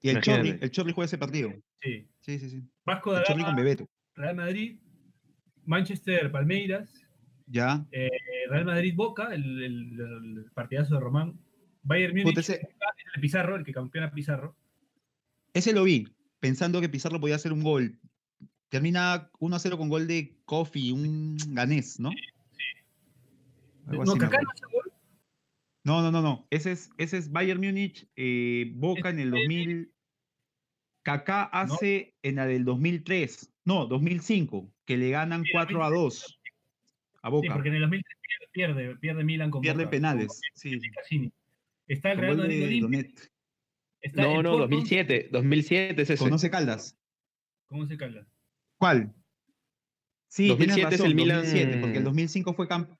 [0.00, 0.20] Y el.
[0.20, 1.52] Chorri, el Chorri juega ese partido.
[1.80, 2.08] Sí.
[2.20, 2.62] Sí, sí, sí.
[2.84, 3.88] Vasco da El Chorri con Gama, Bebeto.
[4.14, 4.78] Real Madrid.
[5.64, 6.92] Manchester, Palmeiras.
[7.46, 7.84] Ya.
[7.92, 8.08] eh,
[8.50, 10.00] Real Madrid Boca, el, el-
[10.38, 11.38] el partidazo de Román.
[11.82, 14.56] Bayern Múnich, es el Pizarro, el que campeona Pizarro.
[15.54, 16.06] Ese lo vi,
[16.40, 17.98] pensando que Pizarro podía hacer un gol.
[18.68, 22.10] Termina 1-0 con gol de Kofi, un ganés, ¿no?
[23.86, 24.92] Algo No, así me Kaká no hace gol.
[25.84, 26.46] No, no, no, no.
[26.50, 29.90] Ese es, ese es Bayern Múnich, eh, Boca en el 2000.
[31.02, 33.54] Kaká hace en la del 2003.
[33.64, 36.40] No, 2005, que le ganan Sí, 4 a 2
[37.22, 37.54] a Sí, Boca.
[37.54, 38.18] porque en el 2003
[38.52, 40.40] pierde, pierde, Milan con Pierde Boca, penales.
[40.54, 41.32] Sí, Cassini.
[41.88, 42.84] Está el Real Madrid
[44.00, 46.22] está No, no, Porto, 2007, 2007 es ese.
[46.22, 46.96] Conoce Caldas.
[47.66, 48.26] ¿Cómo se cala?
[48.78, 49.12] ¿Cuál?
[50.28, 52.90] Sí, 2007 tienes es razón, el Milan- 2007, porque el 2005 fue camp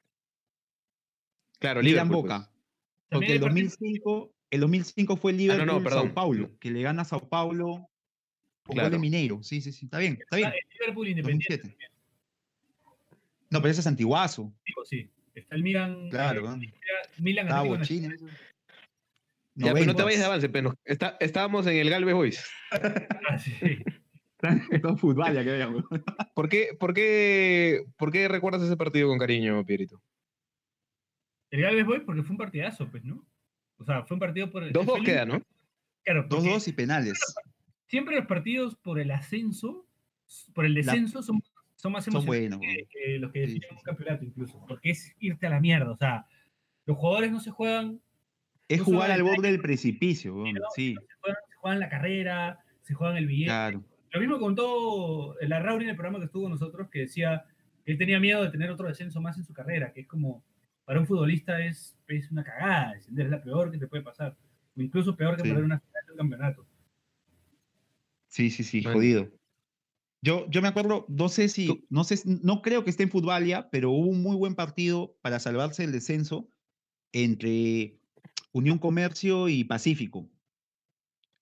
[1.58, 2.50] Claro, Milan Liverpool, Boca.
[2.50, 2.58] pues.
[3.10, 6.04] Porque el hay partidos- 2005, el 2005 fue el Ah, no, Liverpool no, perdón.
[6.06, 7.88] Sao Paulo, que le gana a Sao Paulo
[8.62, 8.98] con gol de Claro.
[8.98, 9.42] Mineiro.
[9.42, 9.86] Sí, sí, sí.
[9.86, 10.48] Está bien, está bien.
[10.48, 11.56] está el Liverpool Independiente.
[11.56, 11.88] 2007.
[13.50, 14.52] No, pero ese es antiguazo.
[14.66, 15.10] digo, sí.
[15.34, 16.10] Está el Milan.
[16.10, 16.72] Claro, eh.
[17.18, 18.02] Milan bochín.
[18.08, 18.14] Nacional.
[18.16, 18.26] eso.
[19.64, 20.04] Ya, pero no te 90s.
[20.04, 22.44] vayas de avance, pero está, estábamos en el Galvez Boys.
[23.28, 23.52] Ah, sí.
[24.82, 25.84] Todo fútbol, ya que veamos.
[26.34, 30.00] ¿Por qué, por, qué, ¿Por qué recuerdas ese partido con cariño, Pierito?
[31.50, 33.26] El Galvez Boy porque fue un partidazo, pues, ¿no?
[33.78, 34.72] O sea, fue un partido por el.
[34.72, 35.42] 2-2 fue el queda, ¿no?
[36.04, 37.18] Claro, porque 2-2 y penales.
[37.86, 39.86] siempre los partidos por el ascenso,
[40.54, 41.42] por el descenso, son,
[41.74, 42.60] son más Son emocionantes buenos.
[42.60, 44.64] que, que los que Sí, definen un campeonato, incluso.
[44.68, 45.90] Porque es irte a la mierda.
[45.90, 46.26] O sea,
[46.86, 48.00] los jugadores no se juegan
[48.68, 50.44] Es no jugar al el borde del precipicio.
[50.74, 53.48] Sí, se juegan, se juegan la carrera, se juegan el billete.
[53.50, 53.84] claro.
[54.10, 57.44] Lo mismo contó la Rauri en el programa que estuvo con nosotros, que decía
[57.84, 60.42] que él tenía miedo de tener otro descenso más en su carrera, que es como,
[60.86, 64.34] para un futbolista es, es una cagada, descender es la peor que te puede pasar,
[64.76, 65.48] o incluso peor que Sí.
[65.48, 66.66] perder una final de un campeonato.
[68.28, 68.98] Sí, sí, sí, Bueno.
[68.98, 69.28] jodido.
[70.22, 73.10] Yo, yo me acuerdo, no sé si, no sé, si- no creo que esté en
[73.10, 76.48] Futbalia, pero hubo un muy buen partido para salvarse del descenso
[77.12, 77.97] entre
[78.58, 80.28] Unión Comercio y Pacífico.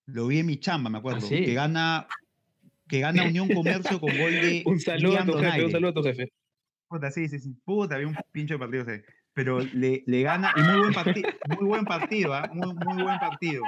[0.04, 1.42] Lo vi en mi chamba, me acuerdo, sí?
[1.42, 2.06] que gana,
[2.88, 5.94] que gana Unión Comercio con gol de Un saludo a tu jefe, un saludo a
[5.94, 6.32] tu jefe.
[6.88, 7.56] Puta, sí, sí, sí.
[7.64, 9.04] Puta, había un pinche de partido ese.
[9.32, 12.48] Pero le, le gana, y muy buen partido, muy buen partido, ¿ah?
[12.52, 13.62] Muy, muy buen partido.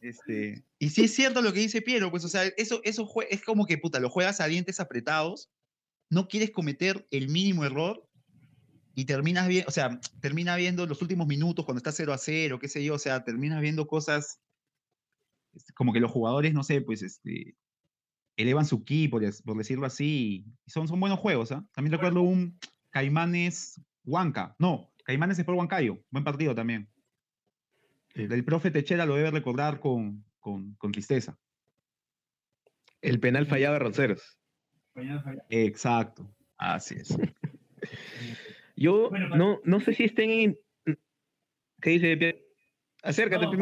[0.00, 3.26] Este, y sí es cierto lo que dice Piero, pues, o sea, eso, eso jue-
[3.30, 5.50] es como que, puta, lo juegas a dientes apretados,
[6.10, 8.06] no quieres cometer el mínimo error
[8.94, 12.58] y terminas bien, o sea, termina viendo los últimos minutos cuando está 0 a 0,
[12.58, 14.40] qué sé yo, o sea, terminas viendo cosas
[15.52, 17.56] este, como que los jugadores, no sé, pues, este,
[18.36, 21.64] elevan su ki, por, por decirlo así, y son, son buenos juegos, ¿ah?
[21.72, 22.58] También recuerdo un
[22.90, 26.88] Caimanes Huanca, no, Caimanes Sport Huancayo, buen partido también.
[28.14, 31.36] El profe Techera lo debe recordar con, con, con tristeza.
[33.02, 34.16] El penal fallado de
[35.20, 35.44] falla.
[35.50, 36.32] Exacto.
[36.56, 37.18] Así es.
[38.76, 40.58] Yo Bueno, para- no, no sé si estén en...
[41.80, 42.44] ¿Qué dice?
[43.02, 43.56] Acércate, No, pe,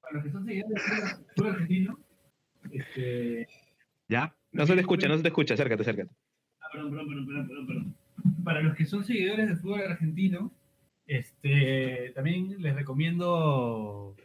[0.00, 1.98] para- los que son seguidores del fútbol- fútbol argentino,
[2.72, 3.46] este,
[4.08, 4.34] ¿Ya?
[4.52, 6.10] No se te escucha, no se te escucha, acércate, acércate.
[6.60, 7.94] Ah, perdón, perdón, perdón, perdón, perdón, perdón.
[8.44, 10.52] Para los que son seguidores del fútbol argentino,
[11.06, 14.16] este, también les recomiendo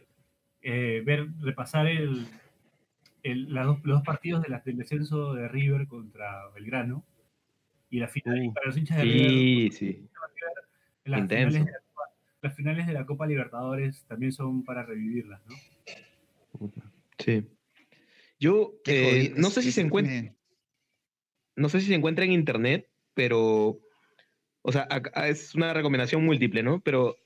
[0.62, 2.26] eh, ver, repasar el,
[3.22, 7.04] el- las dos- los dos partidos de la- del descenso de River contra Belgrano
[7.96, 10.08] y la final, Uh, para los hinchas de River, Sí, sí.
[11.04, 11.58] las intenso.
[11.58, 12.10] finales, de la Copa-
[12.42, 16.70] las finales de la Copa Libertadores también son para revivirlas, ¿no?
[17.18, 17.46] Sí.
[18.38, 20.34] Yo eh, no sé si se encuentra,
[21.56, 23.80] no sé si se encuentra en internet, pero,
[24.60, 26.80] o sea, acá es una recomendación múltiple, ¿no?
[26.82, 27.16] Pero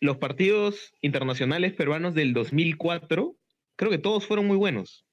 [0.00, 3.34] los partidos internacionales peruanos del 2004,
[3.76, 5.06] creo que todos fueron muy buenos.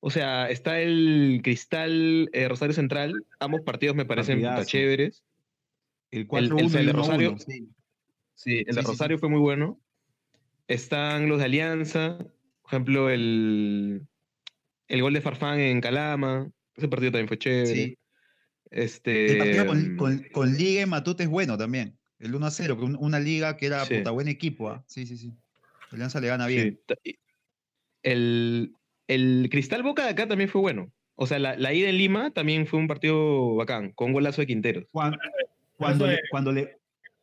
[0.00, 5.24] O sea, está el Cristal eh, Rosario Central, ambos partidos me parecen chéveres.
[6.10, 7.68] El el 4-1 de el Rosario- 1-1, sí.
[8.34, 9.20] Sí, el Sí, de Rosario sí.
[9.20, 9.80] fue muy bueno.
[10.68, 14.06] Están los de Alianza, por ejemplo, el,
[14.88, 17.66] el gol de Farfán en Calama, ese partido también fue chévere.
[17.74, 17.98] Sí.
[18.70, 21.98] Este, El partido con, mm, con, con Liga y Matute es bueno también.
[22.18, 24.68] El 1-0, con una liga que era puta buen equipo.
[24.70, 24.84] ¿ah?
[24.86, 25.32] Sí, sí, sí.
[25.90, 26.80] Alianza le gana bien.
[28.02, 28.74] el,
[29.08, 30.90] el Cristal Boca de acá también fue bueno.
[31.14, 34.42] O sea, la, la ida en Lima también fue un partido bacán, con un golazo
[34.42, 34.84] de Quinteros.
[34.90, 35.16] Cuando,
[35.76, 36.78] cuando, le, cuando, le,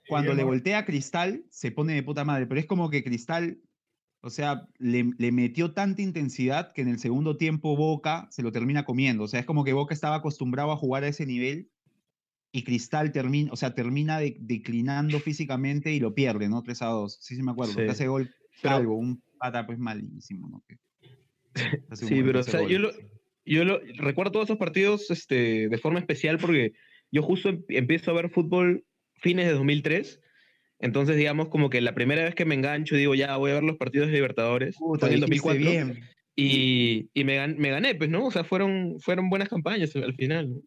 [0.08, 0.52] cuando le Guillermo.
[0.52, 2.48] voltea a Cristal, se pone de puta madre.
[2.48, 3.60] Pero es como que Cristal,
[4.22, 8.52] o sea, le, le metió tanta intensidad que en el segundo tiempo Boca se lo
[8.52, 9.26] termina comiendo.
[9.26, 11.70] O sea, es como que Boca estaba acostumbrado a jugar a ese nivel
[12.52, 16.64] y Cristal termina, o sea, termina de- declinando físicamente y lo pierde, ¿no?
[16.64, 17.18] 3 a 2.
[17.22, 17.74] Sí, sí me acuerdo.
[17.74, 17.82] Sí.
[17.82, 20.64] hace gol Pero- un pata pues malísimo, ¿no?
[21.94, 22.92] Sí, pero o hace sea, yo, lo,
[23.46, 26.74] yo lo, recuerdo todos esos partidos este, de forma especial porque
[27.12, 28.86] yo justo em- empiezo a ver fútbol
[29.16, 30.20] fines de 2003.
[30.80, 33.64] Entonces, digamos, como que la primera vez que me engancho, digo, ya voy a ver
[33.64, 34.78] los partidos de Libertadores.
[35.02, 35.72] En el dijiste 2004.
[35.72, 36.10] bien.
[36.36, 38.26] Y, y me, gan- me gané, pues, ¿no?
[38.26, 40.50] O sea, fueron, fueron buenas campañas al final.
[40.50, 40.62] ¿no?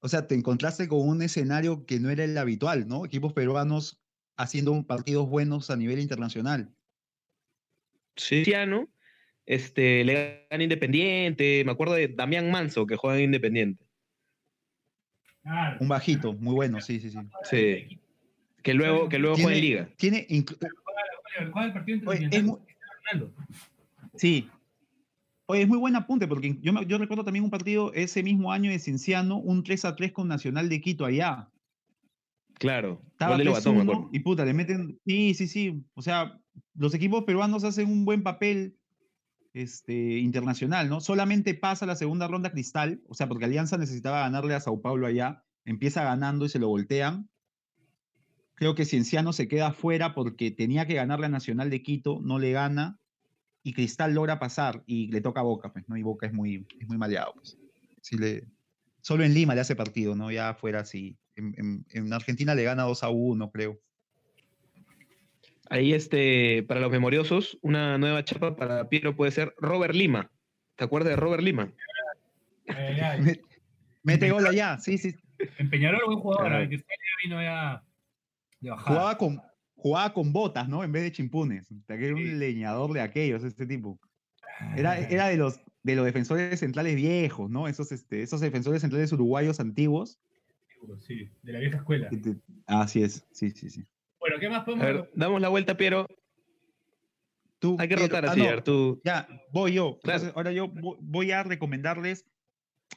[0.00, 3.06] O sea, te encontraste con un escenario que no era el habitual, ¿no?
[3.06, 4.02] Equipos peruanos
[4.36, 6.74] haciendo partidos buenos a nivel internacional.
[8.16, 8.88] Sí, ¿no?
[9.46, 11.62] Este, le gana Independiente.
[11.64, 13.84] Me acuerdo de Damián Manso, que juega en Independiente.
[15.42, 15.76] Claro.
[15.80, 17.18] Un bajito, muy bueno, sí, sí, sí.
[17.50, 17.98] Sí.
[18.62, 19.88] Que luego, que luego juega en Liga.
[19.96, 20.56] Tiene, inclu-
[21.50, 22.44] ¿Cuál es el partido Oye, es intercontinental?
[22.44, 22.58] mu-
[23.12, 23.34] Ronaldo.
[24.14, 24.48] sí.
[25.46, 28.52] Oye, es muy buen apunte, porque yo, me- yo recuerdo también un partido ese mismo
[28.52, 31.50] año de Cienciano, un 3 a 3 con Nacional de Quito allá.
[32.54, 33.02] Claro.
[33.10, 34.10] Estaba de Lobatón, me 3-1 acuerdo.
[34.12, 35.00] y puta, le meten.
[35.04, 35.82] Sí, sí, sí.
[35.94, 36.40] O sea,
[36.76, 38.76] los equipos peruanos hacen un buen papel
[39.52, 41.00] este, internacional, ¿no?
[41.00, 45.06] Solamente pasa la segunda ronda Cristal, o sea, porque Alianza necesitaba ganarle a Sao Paulo
[45.06, 47.30] allá, empieza ganando y se lo voltean.
[48.54, 52.38] Creo que Cienciano se queda fuera porque tenía que ganarle a Nacional de Quito, no
[52.38, 53.00] le gana,
[53.62, 55.96] y Cristal logra pasar y le toca a Boca, pues, ¿no?
[55.96, 57.58] Y Boca es muy, es muy maleado, pues.
[58.12, 58.48] Le,
[59.00, 60.30] solo en Lima le hace partido, ¿no?
[60.30, 61.18] Ya fuera así.
[61.36, 63.80] En, en- en Argentina le gana 2 a 1, creo.
[65.72, 70.30] Ahí, este, para los memoriosos, una nueva chapa para Piero puede ser Robert Lima.
[70.76, 71.72] ¿Te acuerdas de Robert Lima?
[72.66, 73.18] Eh, ya,
[74.02, 75.16] Mete gol allá, sí, sí.
[75.56, 76.48] En Peñarol, buen jugador.
[76.48, 76.68] Claro.
[76.68, 77.82] Que este vino ya
[78.60, 78.90] de bajada.
[78.90, 79.40] Jugaba con,
[79.74, 80.84] jugaba con botas, ¿no?
[80.84, 81.66] En vez de chimpunes.
[81.88, 83.98] Era un leñador de aquellos, este tipo.
[84.76, 87.66] Era, era de, los, de los defensores centrales viejos, ¿no?
[87.66, 90.20] Esos, este, esos defensores centrales uruguayos antiguos.
[91.00, 92.10] Sí, de la vieja escuela.
[92.66, 93.86] Así es, sí, sí, sí.
[94.32, 96.06] Bueno, ¿qué más A podemos ver, damos la vuelta, Piero.
[97.58, 99.00] Tú, Hay que Piero- rotar ah, así, no, a tú.
[99.04, 99.98] Ya, voy yo.
[100.02, 100.32] Claro.
[100.34, 102.26] Ahora yo vo- voy a recomendarles.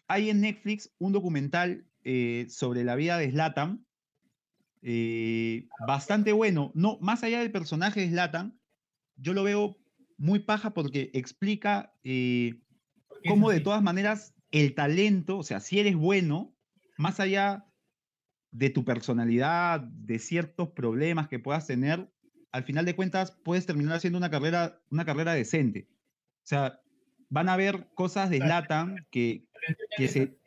[0.08, 3.86] Hay en Netflix un documental eh, sobre la vida de Slatan.
[4.88, 6.72] eh, bastante bueno.
[6.76, 8.60] No, más allá del personaje de Slatan,
[9.16, 9.78] yo lo veo
[10.18, 12.62] muy paja porque explica eh,
[13.28, 16.56] cómo de todas maneras el talento, o sea, si eres bueno,
[16.98, 17.66] más allá
[18.58, 22.10] de tu personalidad, de ciertos problemas que puedas tener,
[22.54, 25.90] al final de cuentas puedes terminar haciendo una carrera, una carrera decente.
[25.90, 26.80] O sea,
[27.30, 28.40] van a ver cosas de
[29.12, 29.44] que,
[29.98, 30.38] que se...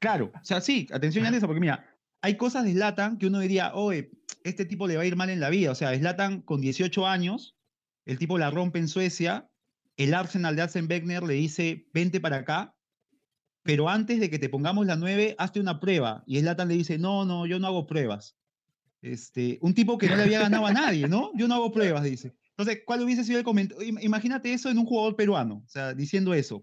[0.00, 1.86] Claro, o sea, sí, atención a eso, porque mira,
[2.20, 4.10] hay cosas de Zlatan que uno diría, oye,
[4.42, 5.70] este tipo le va a ir mal en la vida.
[5.70, 7.56] O sea, Zlatan con 18 años,
[8.06, 9.48] el tipo la rompe en Suecia,
[9.96, 12.74] el Arsenal de Arsene Wenger le dice, vente para acá,
[13.62, 16.22] pero antes de que te pongamos la 9, hazte una prueba.
[16.26, 18.36] Y Zlatan le dice, no, no, yo no hago pruebas.
[19.02, 21.30] Este, un tipo que no le había ganado a nadie, ¿no?
[21.34, 22.34] Yo no hago pruebas, dice.
[22.50, 23.82] Entonces, ¿cuál hubiese sido el comentario?
[24.02, 26.62] Imagínate eso en un jugador peruano, o sea, diciendo eso.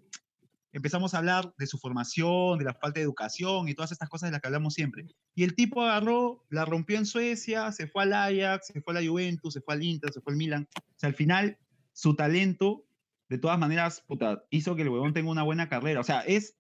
[0.72, 4.28] empezamos a hablar de su formación, de la falta de educación y todas estas cosas
[4.28, 5.08] de las que hablamos siempre.
[5.34, 9.02] Y el tipo agarró, la rompió en Suecia, se fue al Ajax, se fue a
[9.02, 10.68] la Juventus, se fue al Inter, se fue al Milan.
[10.76, 11.58] O sea, al final,
[11.93, 12.86] su talento,
[13.30, 16.00] de todas maneras, puta, hizo que el huevón tenga una buena carrera.
[16.00, 16.57] O sea, es,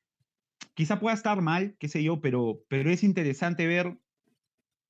[0.73, 3.97] quizá pueda estar mal, qué sé yo, pero, pero es interesante ver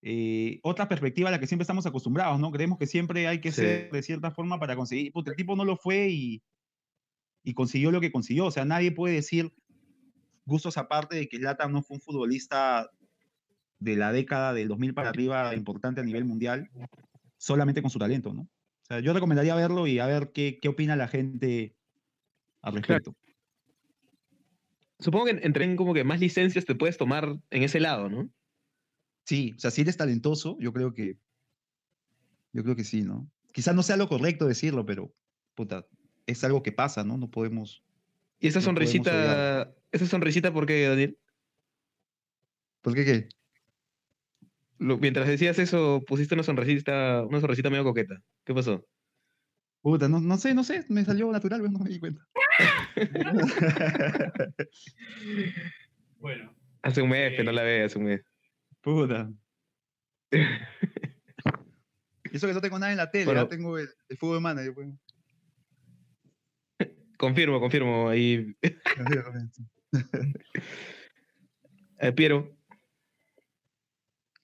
[0.02, 2.52] eh, otra perspectiva a la que siempre estamos acostumbrados, ¿no?
[2.52, 3.62] Creemos que siempre hay que Sí.
[3.62, 5.12] ser de cierta forma para conseguir.
[5.12, 6.44] Puta, el tipo no lo fue y,
[7.44, 8.46] y consiguió lo que consiguió.
[8.46, 9.54] O sea, nadie puede decir,
[10.46, 12.90] gustos aparte, de que Zlatan no fue un futbolista
[13.80, 16.70] de la década del 2000 para arriba importante a nivel mundial,
[17.38, 18.42] solamente con su talento, ¿no?
[18.44, 21.76] O sea, yo recomendaría verlo y a ver qué, qué opina la gente
[22.62, 23.16] al respecto.
[25.00, 28.30] Supongo que entre como que más licencias te puedes tomar en ese lado, ¿no?
[29.26, 31.18] Sí, o sea, si eres talentoso, yo creo que.
[32.54, 33.30] Yo creo que sí, ¿no?
[33.54, 35.14] Quizás no sea lo correcto decirlo, pero
[35.54, 35.86] puta,
[36.26, 37.18] es algo que pasa, ¿no?
[37.18, 37.84] No podemos.
[38.40, 41.18] Y esa No sonrisita, esa sonrisita, ¿por qué, Daniel?
[42.82, 43.30] ¿Por qué qué?
[44.80, 48.22] Lo- mientras decías eso, pusiste una sonrisita, una sonrisita medio coqueta.
[48.46, 48.86] ¿Qué pasó?
[49.82, 52.22] Puta, no, no sé, no sé, me salió natural, no me di cuenta.
[56.20, 58.22] Bueno, Hace un mes que no la ve, hace un mes.
[58.82, 59.30] Puta.
[62.30, 63.44] Y Eso que no tengo nada en la tele, Bueno.
[63.44, 64.74] ya tengo el, el fútbol manager.
[64.74, 64.90] pues.
[67.18, 68.10] Confirmo, confirmo.
[68.10, 68.54] Ahí,
[72.00, 72.54] eh, Piero.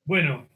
[0.05, 0.49] bueno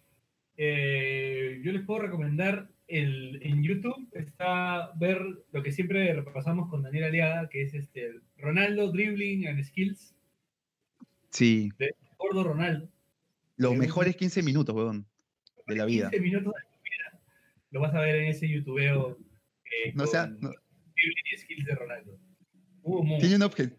[0.55, 5.21] eh, yo les puedo recomendar el, en YouTube está ver
[5.51, 10.13] lo que siempre repasamos con Daniel Aliaga, que es este Ronaldo Dribbling and Skills,
[11.29, 11.69] Sí,
[12.17, 12.89] gordo Ronaldo.
[13.57, 15.05] los mejores 15 minutos, weón,
[15.67, 16.09] de la vida.
[16.09, 17.21] 15 minutos de tu vida.
[17.71, 19.17] Lo vas a ver en ese youtubeo.
[19.65, 22.19] eh, No sea, con no- Dribbling y Skills de Ronaldo.
[22.81, 23.75] Hubo mu- tiene, una obje-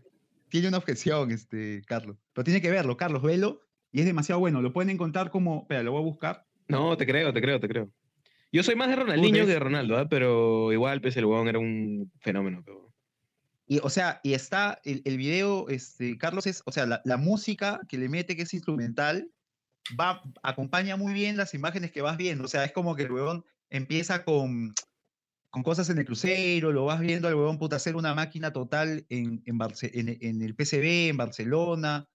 [0.51, 2.17] tiene una objeción, este, Carlos.
[2.35, 3.63] Pero tiene que verlo, Carlos, velo.
[3.91, 4.61] Y es demasiado bueno.
[4.61, 5.63] Lo pueden encontrar como.
[5.63, 6.47] Espera, lo voy a buscar.
[6.69, 7.91] No, te creo, te creo, te creo.
[8.53, 10.09] Yo soy más de Ronaldinho que de Ronaldo, ¿ah?
[10.09, 12.63] pero igual, pues el huevón era un fenómeno.
[12.65, 12.93] pero-
[13.67, 17.17] Y, o sea, y está el, el video, este, Carlos es, o sea, la, la
[17.19, 19.31] música que le mete, que es instrumental,
[20.01, 22.45] va, acompaña muy bien las imágenes que vas viendo.
[22.45, 24.73] O sea, es como que el huevón empieza con,
[25.51, 29.05] con cosas en el crucero, lo vas viendo al huevón puta hacer una máquina total
[29.11, 32.09] en, en, Barce- en, en el PCB, en Barcelona,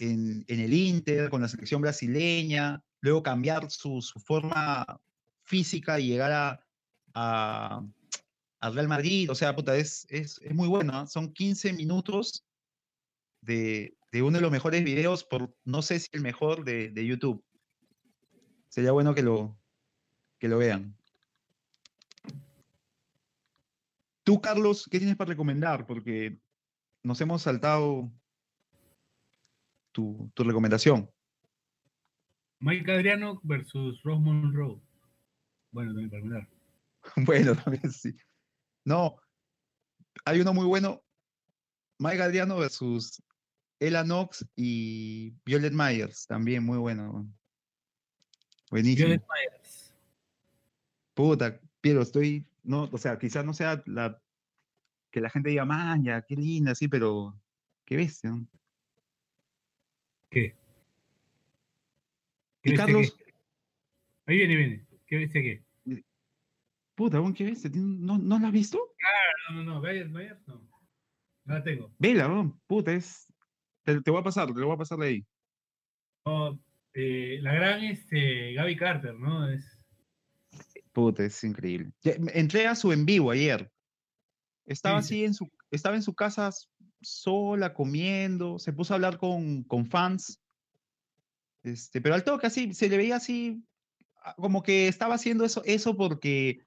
[0.00, 4.84] en, en el Inter, con la selección brasileña, luego cambiar su, su forma
[5.50, 6.66] física y llegar a,
[7.12, 7.84] a,
[8.60, 11.06] al Real Madrid, o sea, puta, es, es, es muy bueno, ¿ah?
[11.06, 12.46] son 15 minutos
[13.40, 17.04] de, de uno de los mejores videos, por no sé si el mejor de, de
[17.04, 17.44] YouTube.
[18.68, 19.58] Sería bueno que lo,
[20.38, 20.96] que lo vean.
[24.22, 25.84] Tú, Carlos, ¿qué tienes para recomendar?
[25.84, 26.38] Porque
[27.02, 28.08] nos hemos saltado
[29.90, 31.10] tu, tu recomendación.
[32.60, 34.80] Mike Adriano versus Rose Monroe.
[35.72, 36.48] Bueno, también para mirar.
[37.26, 38.14] Bueno, también sí.
[38.84, 39.16] No,
[40.24, 41.02] hay uno muy bueno.
[41.98, 43.22] Mike Adriano versus
[43.78, 47.30] Ella Knox y Violet Myers, también muy bueno.
[48.70, 49.08] Buenísimo.
[49.08, 49.94] Violet Myers.
[51.14, 54.20] Puta, Piero, estoy, no, o sea, quizás no sea la
[55.10, 57.38] que la gente diga, maña, qué linda, sí, pero
[57.84, 58.30] qué bestia.
[58.30, 58.46] ¿no?".
[60.30, 60.56] ¿Qué?
[62.62, 63.34] Y ¿Qué bestia Carlos, qué?
[64.26, 64.89] Ahí viene, viene.
[65.10, 65.64] ¿Qué bestia qué?
[66.94, 68.78] puta, qué bestia, ¿no, ¿no la has visto?
[69.48, 69.80] No, no, no.
[69.80, 70.70] Violet Myers no.
[71.44, 71.92] No la tengo.
[71.98, 73.32] Vela, weón, puta, es,
[73.82, 75.26] te, te voy a pasar, te lo voy a pasar de ahí.
[76.24, 76.62] No,
[76.94, 79.50] eh, la gran este, Gaby Carter, ¿no?
[79.50, 79.64] Es,
[80.92, 81.90] Puta, es increíble.
[82.02, 83.68] Ya, Entré a su en vivo ayer.
[84.66, 85.14] Estaba Sí, sí.
[85.14, 86.50] así en su, estaba en su casa
[87.00, 90.40] sola, comiendo, se puso a hablar con, con fans.
[91.64, 93.64] Este, pero al toque así, se le veía así,
[94.36, 96.60] como que estaba haciendo eso, eso porque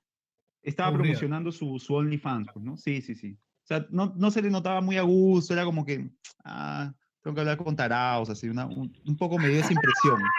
[0.61, 2.77] estaba promocionando su, su OnlyFans, pues, ¿no?
[2.77, 3.37] Sí, sí, sí.
[3.63, 6.09] O sea, no, no se le notaba muy a gusto, era como que,
[6.43, 10.21] ah, tengo que hablar con taraos, así, una, un, un poco me dio esa impresión.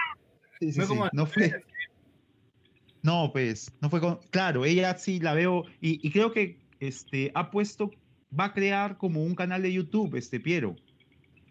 [0.60, 1.52] Sí, sí, Fue sí, como No fue.
[3.02, 4.20] No, pues, no fue con...
[4.30, 7.90] Claro, ella sí la veo y, y creo que este, ha puesto,
[8.38, 10.76] va a crear como un canal de YouTube, este Piero.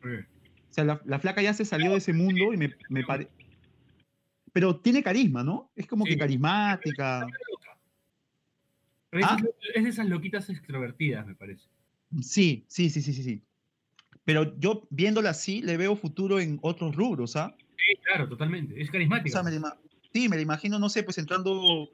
[0.04, 3.30] O sea, la, la flaca ya se salió de ese mundo y me, me parece...
[4.54, 5.72] Pero tiene carisma, ¿no?
[5.76, 7.26] Es como que carismática.
[9.12, 9.38] es, Ah.
[9.76, 11.68] es de esas loquitas extrovertidas, me parece.
[12.22, 13.42] Sí, sí, sí, sí, sí, sí.
[14.26, 17.56] Pero yo viéndola así, le veo futuro en otros rubros, ¿ah?
[17.78, 18.80] Sí, claro, totalmente.
[18.82, 19.42] Es O carismática.
[19.42, 19.78] sea, me la
[20.14, 21.90] sí, me la imagino, no sé, pues entrando, o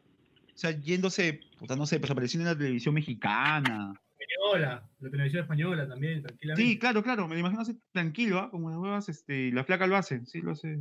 [0.53, 3.93] sea, yéndose, puta, no sé, pues apareciendo en la televisión mexicana.
[4.19, 6.69] española, la televisión española también, tranquilamente.
[6.71, 8.51] Sí, claro, claro, me lo imagino así tranquilo, ¿ah?
[8.51, 10.79] como las huevas, este, la flaca lo hace, sí, lo hace.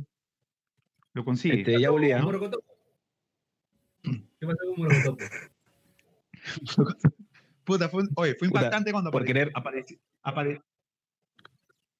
[1.13, 1.59] Lo consigue.
[1.59, 2.21] Este, ya volví, ¿ah?
[2.21, 2.65] Morocotopo.
[4.03, 5.23] ¿Qué pasó con Morocotopo?
[7.63, 10.63] Puta, fue, oye, fue Puta, impactante cuando por querer- apareci- apare-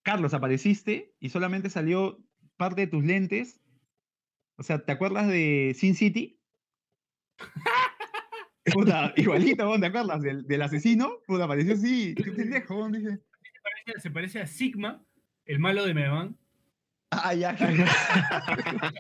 [0.02, 2.20] Carlos, apareciste y solamente salió
[2.58, 3.60] parte de tus lentes.
[4.58, 6.40] O sea, ¿te acuerdas de Sin City?
[8.74, 9.80] Puta, igualito, ¿no?
[9.80, 10.22] ¿te acuerdas?
[10.22, 11.20] Del, del asesino.
[11.28, 12.14] Puta, apareció así.
[12.16, 12.98] Qué pendejo, ¿no?
[12.98, 13.18] dije.
[13.18, 15.04] Se parece, se parece a Sigma,
[15.46, 16.38] el malo de Megaman.
[17.12, 17.56] Ah, ya.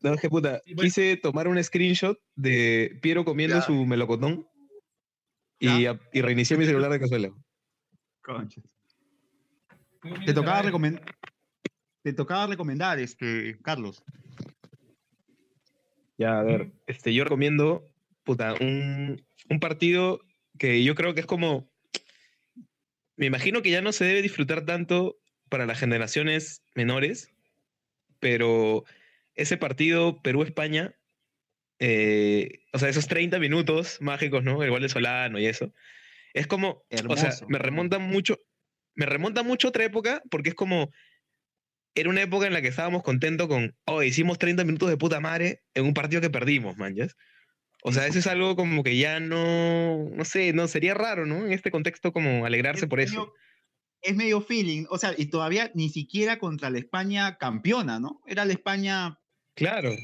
[0.00, 3.62] No, es que puta, quise tomar un screenshot de Piero comiendo Ya.
[3.62, 4.46] su melocotón
[5.58, 7.32] y, a- y reinicié mi celular de casualidad.
[8.22, 8.62] Conchas.
[10.02, 11.02] Muy Te tocaba, recomendar
[12.02, 14.02] te tocaba recomendar, este, Carlos.
[16.18, 17.88] Ya, a ver, este, yo recomiendo,
[18.24, 20.20] puta, un, un partido
[20.58, 21.70] que yo creo que es como,
[23.16, 27.32] me imagino que ya no se debe disfrutar tanto para las generaciones menores,
[28.18, 28.84] pero
[29.34, 30.94] ese partido Perú-España,
[31.78, 34.62] eh, o sea, esos 30 minutos mágicos, ¿no?
[34.62, 35.72] El gol de Solano y eso,
[36.32, 37.58] es como, o sea, Hermoso, me hermoso.
[37.58, 38.38] remonta mucho,
[38.94, 40.90] me remonta mucho a otra época, porque es como,
[41.94, 45.20] era una época en la que estábamos contentos con, oh, hicimos 30 minutos de puta
[45.20, 47.06] madre en un partido que perdimos, man, ¿ya?
[47.86, 51.44] O sea, eso es algo como que ya no, no sé, no, sería raro, ¿no?
[51.44, 53.34] En este contexto como alegrarse Es por eso.
[54.00, 58.20] Es medio feeling, o sea, y todavía ni siquiera contra la España campeona, ¿no?
[58.26, 59.18] Era la España,
[59.54, 59.94] Claro,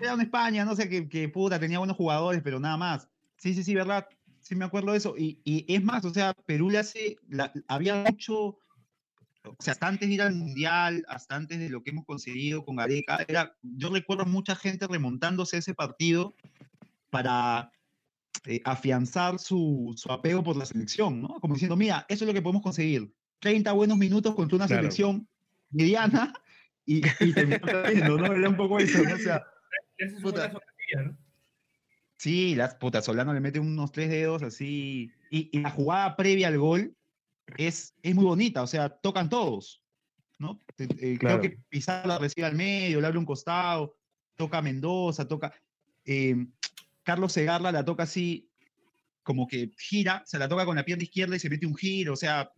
[0.00, 3.08] era una España, no sé, que, que puta, tenía buenos jugadores, pero nada más.
[3.36, 4.06] Sí, sí, sí, verdad,
[4.40, 5.14] sí me acuerdo de eso.
[5.16, 8.58] Y, y es más, o sea, Perú le hace, la- había mucho,
[9.44, 12.64] o sea, hasta antes de ir al Mundial, hasta antes de lo que hemos conseguido
[12.64, 16.34] con Gareca, era, yo recuerdo mucha gente remontándose a ese partido
[17.10, 17.70] para
[18.46, 21.40] eh, afianzar su, su apego por la selección, ¿no?
[21.40, 23.12] Como diciendo, mira, eso es lo que podemos conseguir.
[23.40, 24.82] 30 buenos minutos contra una Claro.
[24.82, 25.28] selección
[25.70, 26.32] mediana
[26.86, 28.32] y, y perdiendo, ¿no?
[28.32, 29.14] Era un poco eso, ¿no?
[29.14, 29.44] O sea,
[30.16, 30.52] un Puta.
[32.16, 35.12] sí, las putas, Solano le mete unos tres dedos así.
[35.30, 36.96] Y, y la jugada previa al gol
[37.56, 39.82] es, es muy bonita, o sea, tocan todos,
[40.38, 40.60] ¿no?
[40.76, 41.40] Te- eh, Claro.
[41.40, 43.96] Creo que Pizarro la recibe al medio, le abre un costado,
[44.36, 45.52] toca Mendoza, toca.
[46.04, 46.46] eh,
[47.02, 48.50] Carlos Segarra la toca así,
[49.22, 52.12] como que gira, se la toca con la pierna izquierda y se mete un giro,
[52.14, 52.50] o sea,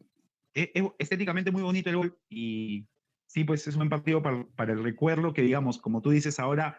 [0.55, 2.87] es, es estéticamente muy bonito el gol y
[3.27, 6.39] sí, pues es un buen partido para, para el recuerdo que, digamos, como tú dices
[6.41, 6.79] ahora,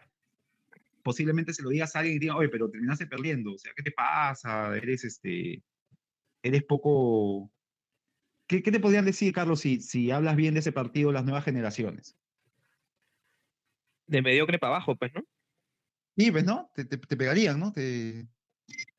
[1.04, 3.84] posiblemente se lo digas a alguien y diga, oye, pero terminaste perdiendo, o sea, ¿qué
[3.84, 4.76] te pasa?
[4.76, 5.64] Eres este,
[6.42, 7.52] eres poco...
[8.48, 11.44] ¿Qué, qué te podrían decir, Carlos, si, si hablas bien de ese partido las nuevas
[11.44, 12.18] generaciones?
[14.08, 15.22] de mediocre para abajo, pues, ¿no?
[16.18, 16.72] Sí, pues, ¿no?
[16.74, 17.74] Te, te- te pegarían, ¿no?
[17.74, 18.28] Te,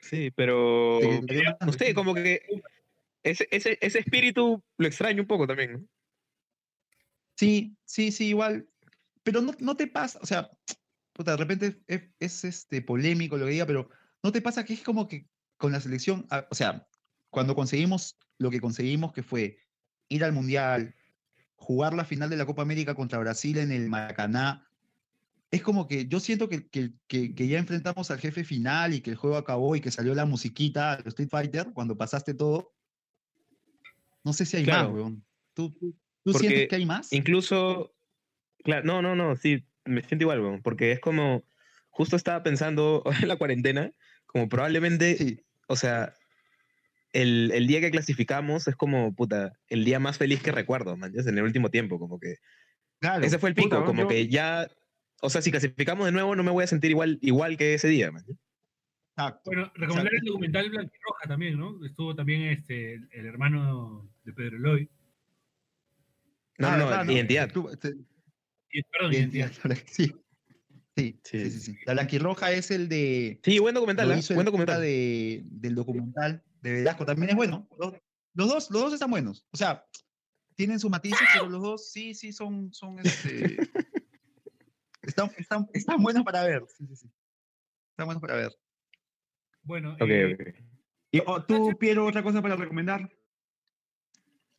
[0.01, 1.01] Sí, pero
[1.61, 2.40] no sé, como que
[3.22, 5.84] ese, ese, ese espíritu lo extraño un poco también, ¿no?
[7.36, 8.68] Sí, sí, sí, igual.
[9.22, 10.51] Pero no, no te pasa, o sea,
[11.12, 13.90] puta, de repente es, es, este, polémico lo que diga, pero
[14.22, 16.88] no te pasa que es como que con la selección, ah, o sea,
[17.31, 19.59] cuando conseguimos lo que conseguimos, que fue
[20.09, 20.95] ir al Mundial,
[21.57, 24.64] jugar la final de la Copa América contra Brasil en el Maracaná,
[25.51, 29.01] es como que yo siento que, que, que- que ya enfrentamos al jefe final y
[29.01, 32.74] que el juego acabó y que salió la musiquita, el Street Fighter, cuando pasaste todo.
[34.24, 34.89] No sé si hay Claro.
[34.89, 35.24] más, weón.
[35.55, 37.12] ¿Tú, tú, tú sientes que hay más?
[37.12, 37.95] Incluso,
[38.62, 41.45] claro, no, no, no, sí, me siento igual, weón, porque es como,
[41.91, 43.91] justo estaba pensando en la cuarentena,
[44.26, 45.41] como probablemente, Sí.
[45.66, 46.14] o sea,
[47.12, 51.12] el, el día que clasificamos es como, puta, el día más feliz que recuerdo, man,
[51.14, 52.36] en el último tiempo, como que,
[53.00, 54.68] Claro, ese fue el pico, como yo- que ya,
[55.22, 57.88] o sea, si clasificamos de nuevo no me voy a sentir igual, igual que ese
[57.88, 58.24] día, man.
[59.16, 59.50] Exacto.
[59.50, 60.16] Bueno, recomendar Exacto.
[60.22, 61.84] el documental Blanquirroja también, ¿no?
[61.84, 64.88] Estuvo también este, el, hermano de Pedro Eloy.
[66.59, 67.52] No, Ah, no, verdad, identidad.
[67.52, 67.94] Tú- te-
[68.70, 69.78] Y, perdón, identidad, identidad.
[69.86, 70.12] Sí.
[70.96, 71.78] Sí, Sí, sí, sí, sí.
[71.86, 73.40] La blanquirroja es el de.
[73.44, 74.18] Sí, buen documental, lo ¿ah?
[74.18, 74.80] hizo buen documental.
[74.80, 77.04] de, del documental de Velasco.
[77.06, 77.68] También es bueno.
[77.78, 77.94] Los,
[78.34, 79.46] los dos, los dos están buenos.
[79.50, 79.84] O sea,
[80.54, 83.56] tienen sus matices, pero los dos sí, sí son, son este.
[85.02, 86.64] están, están, están buenos para ver.
[86.76, 87.11] Sí, sí, sí.
[87.90, 88.52] Están buenos para ver.
[89.62, 90.64] Bueno, Ok, eh, ok.
[91.11, 93.11] Y, oh, ¿Tú, Piero, otra cosa para recomendar?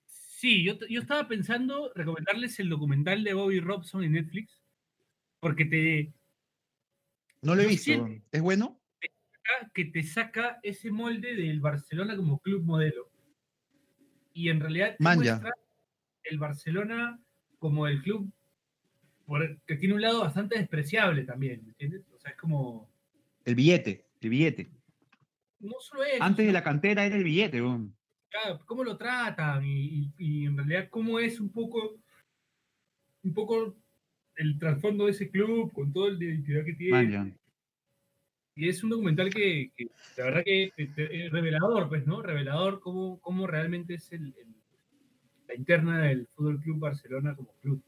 [0.05, 4.63] sí, yo, yo estaba pensando recomendarles el documental de Bobby Robson en Netflix,
[5.41, 6.13] porque te
[7.41, 7.83] No lo he visto.
[7.83, 8.78] siento- ¿Es bueno?
[9.57, 13.09] Saca- que te saca ese molde del Barcelona como club modelo.
[14.33, 15.03] Y en realidad te
[15.39, 15.53] muestra
[16.23, 17.19] el Barcelona
[17.57, 18.31] como el club
[19.25, 22.03] por- que tiene un lado bastante despreciable también, ¿me entiendes?
[22.15, 22.89] O sea, es como
[23.45, 24.71] el billete, el billete.
[25.59, 26.23] No solo eso.
[26.23, 27.59] Antes de la cantera era el billete,
[28.29, 31.99] claro, cómo lo tratan y, y- y en realidad cómo es un poco,
[33.23, 33.75] un poco
[34.35, 37.17] el trasfondo de ese club con todo el de identidad que tiene.
[37.17, 37.37] Man.
[38.59, 39.87] Y es un documental que, que
[40.17, 42.21] la verdad que es revelador, pues, ¿no?
[42.21, 44.55] Revelador cómo, cómo realmente es el, el-
[45.47, 47.81] la interna del Fútbol Club Barcelona como club.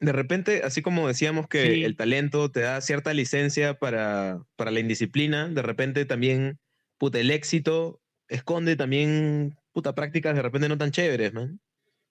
[0.00, 1.84] De repente, así como decíamos que Sí.
[1.84, 6.58] el talento te da cierta licencia para, para la indisciplina, de repente también,
[6.96, 11.60] puta, el éxito esconde también, puta, prácticas de repente no tan chéveres, man.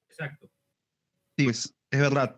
[0.08, 0.48] Exacto.
[1.36, 2.38] Sí, pues, es verdad.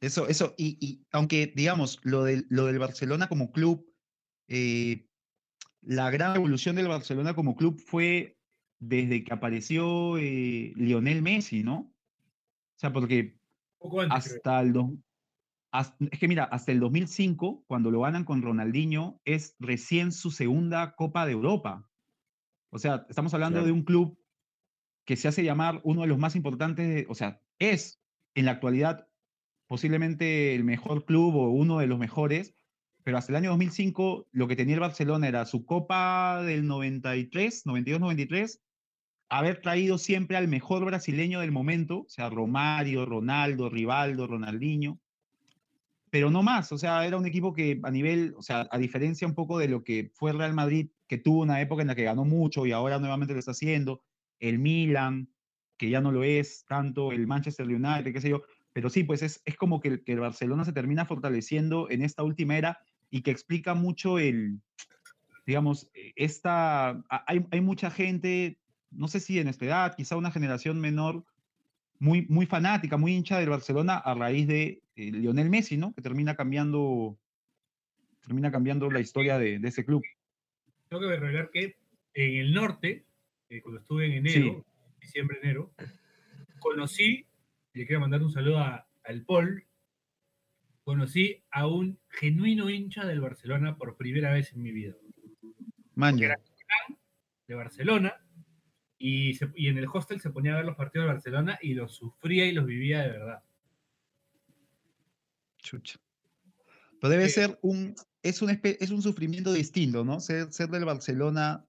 [0.00, 3.90] Eso, eso, y, y aunque, digamos, lo del, lo del Barcelona como club,
[4.48, 5.08] eh,
[5.80, 8.38] la gran evolución del Barcelona como club fue
[8.78, 11.78] desde que apareció eh, Lionel Messi, ¿no?
[11.78, 13.40] O sea, porque
[13.80, 14.36] Un poco antes, creo.
[14.36, 14.90] hasta el dos-
[15.72, 20.30] has- es que mira, hasta el 2005, cuando lo ganan con Ronaldinho, es recién su
[20.30, 21.90] segunda Copa de Europa.
[22.70, 23.66] O sea, estamos hablando Claro.
[23.66, 24.18] de un club
[25.06, 28.02] que se hace llamar uno de los más importantes, de- o sea, es
[28.34, 29.05] en la actualidad
[29.66, 32.54] posiblemente el mejor club o uno de los mejores,
[33.02, 37.64] pero hasta el año 2005 lo que tenía el Barcelona era su Copa del 93,
[37.66, 38.60] 92-93,
[39.28, 45.00] haber traído siempre al mejor brasileño del momento, o sea, Romario, Ronaldo, Rivaldo, Ronaldinho,
[46.10, 49.26] pero no más, o sea, era un equipo que a nivel, o sea, a diferencia
[49.26, 52.04] un poco de lo que fue Real Madrid, que tuvo una época en la que
[52.04, 54.02] ganó mucho y ahora nuevamente lo está haciendo,
[54.38, 55.28] el Milan,
[55.76, 58.42] que ya no lo es tanto, el Manchester United, qué sé yo,
[58.76, 62.02] pero sí, pues es, es como que, el- que el Barcelona se termina fortaleciendo en
[62.02, 64.60] esta última era y que explica mucho el,
[65.46, 68.58] digamos, eh, esta, hay, hay mucha gente,
[68.90, 71.24] no sé si en esta edad, quizá una generación menor,
[71.98, 75.94] muy, muy fanática, muy hincha del Barcelona a raíz de eh, Lionel Messi, ¿no?
[75.94, 77.18] Que termina cambiando,
[78.20, 80.02] termina cambiando la historia de, de ese club.
[80.90, 81.76] Tengo que revelar que
[82.12, 83.06] en el norte,
[83.48, 84.66] eh, cuando estuve en enero,
[85.00, 85.72] diciembre, enero,
[86.58, 87.24] conocí,
[87.76, 89.64] le quiero mandar un saludo a- al Paul,
[90.82, 94.94] conocí a un genuino hincha del Barcelona por primera vez en mi vida.
[95.94, 96.36] Manja.
[97.46, 98.14] De Barcelona
[98.98, 101.74] y, se- y en el hostel se ponía a ver los partidos de Barcelona y
[101.74, 103.42] los sufría y los vivía de verdad.
[105.58, 105.98] Chucha.
[107.00, 107.34] Pero debe Sí.
[107.34, 110.18] ser un, es un, es un sufrimiento distinto, ¿no?
[110.20, 111.64] Ser, ser del Barcelona,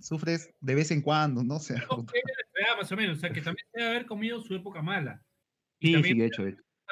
[0.00, 1.56] sufres de vez en cuando, ¿no?
[1.56, 2.04] O sea, No,
[2.78, 5.22] más o menos, o sea que también debe haber comido su época mala.
[5.80, 6.42] Y sí, también sí, de hecho,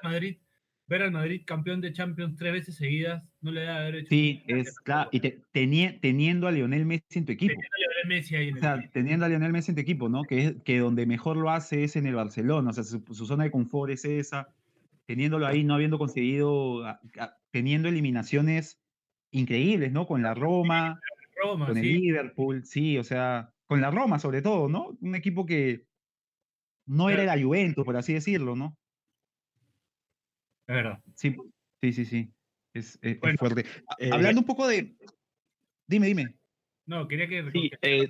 [0.02, 0.38] a Madrid,
[0.86, 4.08] ver al Madrid campeón de Champions tres veces seguidas no le debe haber hecho.
[4.10, 5.08] Sí, es claro.
[5.12, 7.52] Y te- teni- teniendo a Lionel Messi en tu equipo.
[7.54, 8.90] Teniendo a Lionel Messi ahí en O sea, equipo.
[8.92, 10.24] teniendo a Lionel Messi en tu equipo, ¿no?
[10.24, 12.70] Que, es, que donde mejor lo hace es en el Barcelona.
[12.70, 14.54] O sea, su, su zona de confort es esa.
[15.06, 18.80] Teniéndolo ahí, no habiendo conseguido, a- a- teniendo eliminaciones
[19.30, 20.06] increíbles, ¿no?
[20.06, 21.00] Con la Roma,
[21.42, 21.92] Roma, con el sí.
[21.98, 24.96] Liverpool, sí, o sea, con la Roma sobre todo, ¿no?
[25.00, 25.86] Un equipo que
[26.86, 28.76] no era la Juventus, por así decirlo, ¿no?
[30.66, 31.02] Es verdad.
[31.14, 31.34] Sí,
[31.82, 32.30] sí, sí, sí.
[32.74, 33.64] Es, es- es fuerte.
[33.98, 34.94] Eh, Hablando un poco de...
[35.86, 36.36] Dime, dime.
[36.86, 37.50] No, quería que.
[37.52, 38.08] Sí, eh,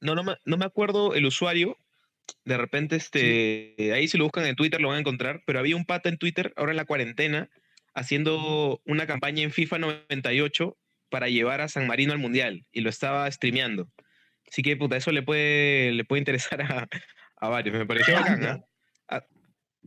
[0.00, 1.76] no, no me, no me acuerdo el usuario.
[2.44, 5.76] De repente, este, ahí si lo buscan en Twitter lo van a encontrar, pero había
[5.76, 7.50] un pata en Twitter, ahora en la cuarentena,
[7.94, 10.76] haciendo una campaña en FIFA 98
[11.08, 13.88] para llevar a San Marino al Mundial y lo estaba streameando.
[14.52, 16.86] Así que, puta, eso le puede, le puede interesar a,
[17.36, 17.74] a varios.
[17.74, 18.64] Me pareció bacán, ¿ah?
[19.08, 19.24] A-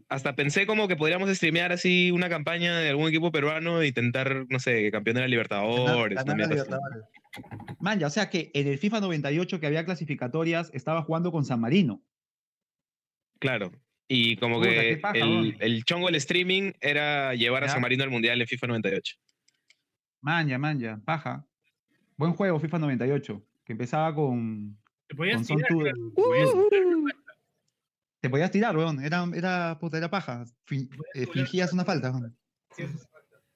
[0.09, 4.45] Hasta pensé como que podríamos streamear así una campaña de algún equipo peruano e intentar,
[4.49, 6.17] no sé, campeón de la Libertadores.
[6.25, 6.79] La.
[7.79, 11.45] Man, ya, o sea que en el FIFA 98 que había clasificatorias estaba jugando con
[11.45, 12.01] San Marino.
[13.39, 13.71] Claro.
[14.07, 17.69] Y como Puta, que paja, el, chongo del streaming era llevar a.
[17.69, 19.15] San Marino al Mundial en FIFA 98.
[20.21, 21.45] Manja, manja, paja.
[22.17, 25.83] Buen juego, FIFA 98, que empezaba con, Te podías con tirar, Tudor.
[25.83, 27.15] claro, te podías tirar,
[28.21, 29.03] Te podías tirar, weón.
[29.03, 30.45] Era, era, puta, era paja.
[30.65, 32.37] Fin- eh, fingías una falta, weón.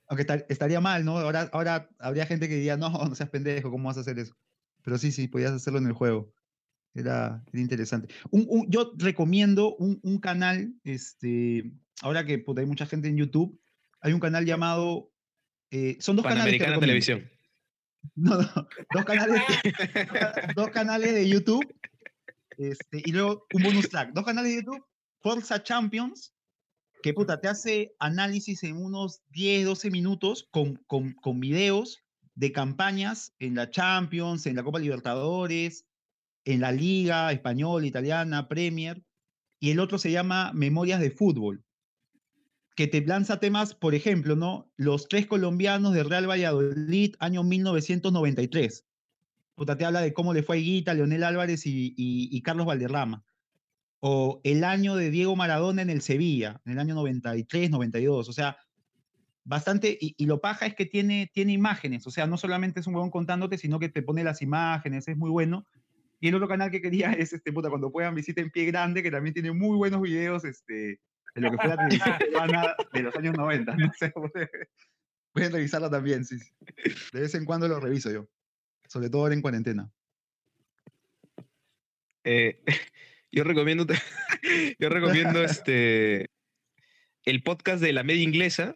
[0.08, 1.18] Aunque esta- estaría mal, ¿no?
[1.20, 4.36] Ahora, ahora habría gente que diría, no, no seas pendejo, ¿cómo vas a hacer eso?
[4.84, 6.34] Pero sí, sí, podías hacerlo en el juego.
[6.96, 8.14] Era, era interesante.
[8.32, 13.18] Un- un- yo recomiendo un, un canal, este, ahora que puta, hay mucha gente en
[13.18, 13.60] YouTube,
[14.02, 15.12] hay un canal llamado,
[15.72, 16.80] eh, son dos canales Panamericana.
[16.80, 17.30] Televisión.
[18.16, 19.42] No, no, dos canales,
[20.56, 21.64] dos canales de YouTube
[22.60, 24.12] este, y luego un bonus track.
[24.14, 24.86] Dos canales de YouTube,
[25.22, 26.34] Forza Champions,
[27.02, 32.04] que puta, te hace análisis en unos 10, 12 minutos con, con, con videos
[32.36, 35.86] de campañas en la Champions, en la Copa Libertadores,
[36.44, 39.02] en la Liga Española, Italiana, Premier,
[39.62, 41.64] y el otro se llama Memorias de Fútbol,
[42.80, 44.72] que te lanza temas, por ejemplo, ¿no?
[44.78, 48.86] Los tres colombianos de Real Valladolid, año 1993.
[49.56, 53.26] Puta, te habla de cómo le fue a Higuita, Leonel Álvarez y, Carlos Valderrama.
[54.00, 58.30] O el año de Diego Maradona en el Sevilla, en el año 93, 92.
[58.30, 58.56] O sea,
[59.44, 59.98] bastante.
[60.00, 62.08] Y, y lo paja es que tiene, tiene imágenes.
[62.08, 65.18] O sea, no solamente es un huevón contándote, sino que te pone las imágenes, es
[65.18, 65.66] muy bueno.
[66.22, 69.12] Y el otro canal que quería es este puta, cuando puedan visiten Pie Grande, que
[69.12, 71.02] también tiene muy buenos videos este,
[71.36, 73.76] de lo que fue la televisión peruana de los años 90.
[73.76, 74.50] No sé, puede-
[75.32, 76.52] pueden revisarla también, sí, sí.
[77.14, 78.28] De vez en cuando lo reviso yo.
[78.88, 79.92] Sobre todo ahora en cuarentena.
[82.24, 82.62] Eh,
[83.32, 83.86] yo recomiendo,
[84.80, 86.30] yo recomiendo este
[87.26, 88.76] el podcast de la media inglesa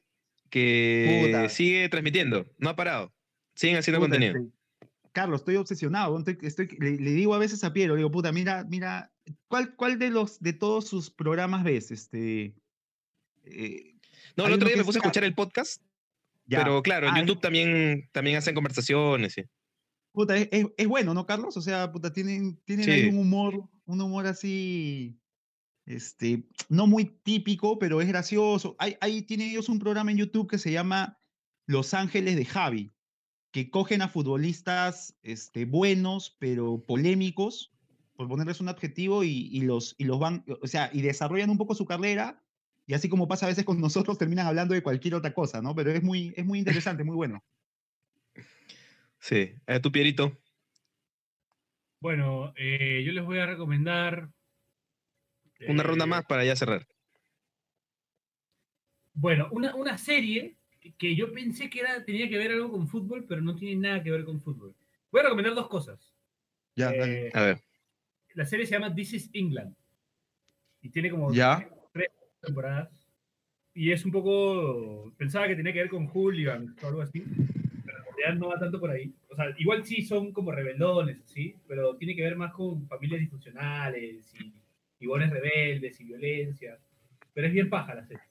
[0.49, 1.49] que Puta.
[1.49, 3.13] sigue transmitiendo, no ha parado.
[3.55, 4.37] Siguen haciendo Puta, contenido.
[4.39, 6.17] este, Carlos, estoy obsesionado.
[6.19, 9.11] estoy- estoy- le, le digo a veces a Piero, le digo, puta, mira, mira,
[9.47, 11.91] ¿cuál, cuál de los de todos sus programas ves?
[11.91, 12.55] Este,
[13.43, 13.95] eh,
[14.37, 15.81] No, el otro día me puse a escuchar el podcast,
[16.45, 16.59] ya.
[16.59, 19.33] pero claro, en Ah, YouTube también, también hacen conversaciones.
[19.33, 19.43] sí.
[20.11, 21.57] Puta, es, es- es bueno, ¿no, Carlos?
[21.57, 25.17] O sea, puta, tienen, tienen ahí un humor, un humor así,
[25.87, 28.75] este, no muy típico, pero es gracioso.
[28.77, 31.19] Hay, hay, tienen ellos un programa en YouTube que se llama
[31.65, 32.93] Los Ángeles de Javi,
[33.51, 37.72] que cogen a futbolistas este, buenos, pero polémicos,
[38.23, 41.57] por ponerles un adjetivo, y, y los, y los van, o sea, y desarrollan un
[41.57, 42.43] poco su carrera,
[42.85, 45.75] y así como pasa a veces con nosotros, terminan hablando de cualquier otra cosa, ¿no?
[45.75, 47.43] Pero es muy, es muy interesante, muy bueno.
[49.19, 50.37] Sí, a tu Pierito.
[52.01, 54.29] Bueno, eh, yo les voy a recomendar.
[55.69, 56.85] Una ronda eh, más para ya cerrar.
[59.13, 60.57] Bueno, una, una serie
[60.97, 64.03] que yo pensé que era, tenía que ver algo con fútbol, pero no tiene nada
[64.03, 64.75] que ver con fútbol.
[65.11, 66.13] Voy a recomendar dos cosas.
[66.75, 67.31] Ya, Eh, dale.
[67.33, 67.61] A ver.
[68.33, 69.75] La serie se llama This is England.
[70.81, 71.67] Y tiene como Ya.
[71.91, 72.09] tres
[72.41, 73.07] temporadas.
[73.73, 75.11] Y es un poco.
[75.17, 77.21] Pensaba que tenía que ver con Hooligan o algo así.
[77.85, 79.13] Pero en realidad no va tanto por ahí.
[79.29, 81.55] O sea, igual sí son como rebeldones, ¿sí?
[81.67, 84.53] Pero tiene que ver más con familias disfuncionales y
[84.99, 86.77] iguales rebeldes y violencia.
[87.33, 88.23] Pero es bien paja la serie.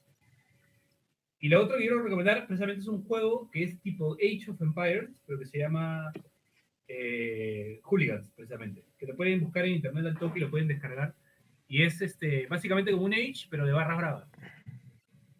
[1.39, 4.61] Y lo otro que quiero recomendar precisamente es un juego que es tipo Age of
[4.61, 6.13] Empires, pero que se llama
[6.87, 8.83] eh, Hooligans, precisamente.
[8.97, 11.15] Que lo pueden buscar en internet al toque y lo pueden descargar.
[11.67, 14.27] Y es este, básicamente como un Age, pero de barras bravas.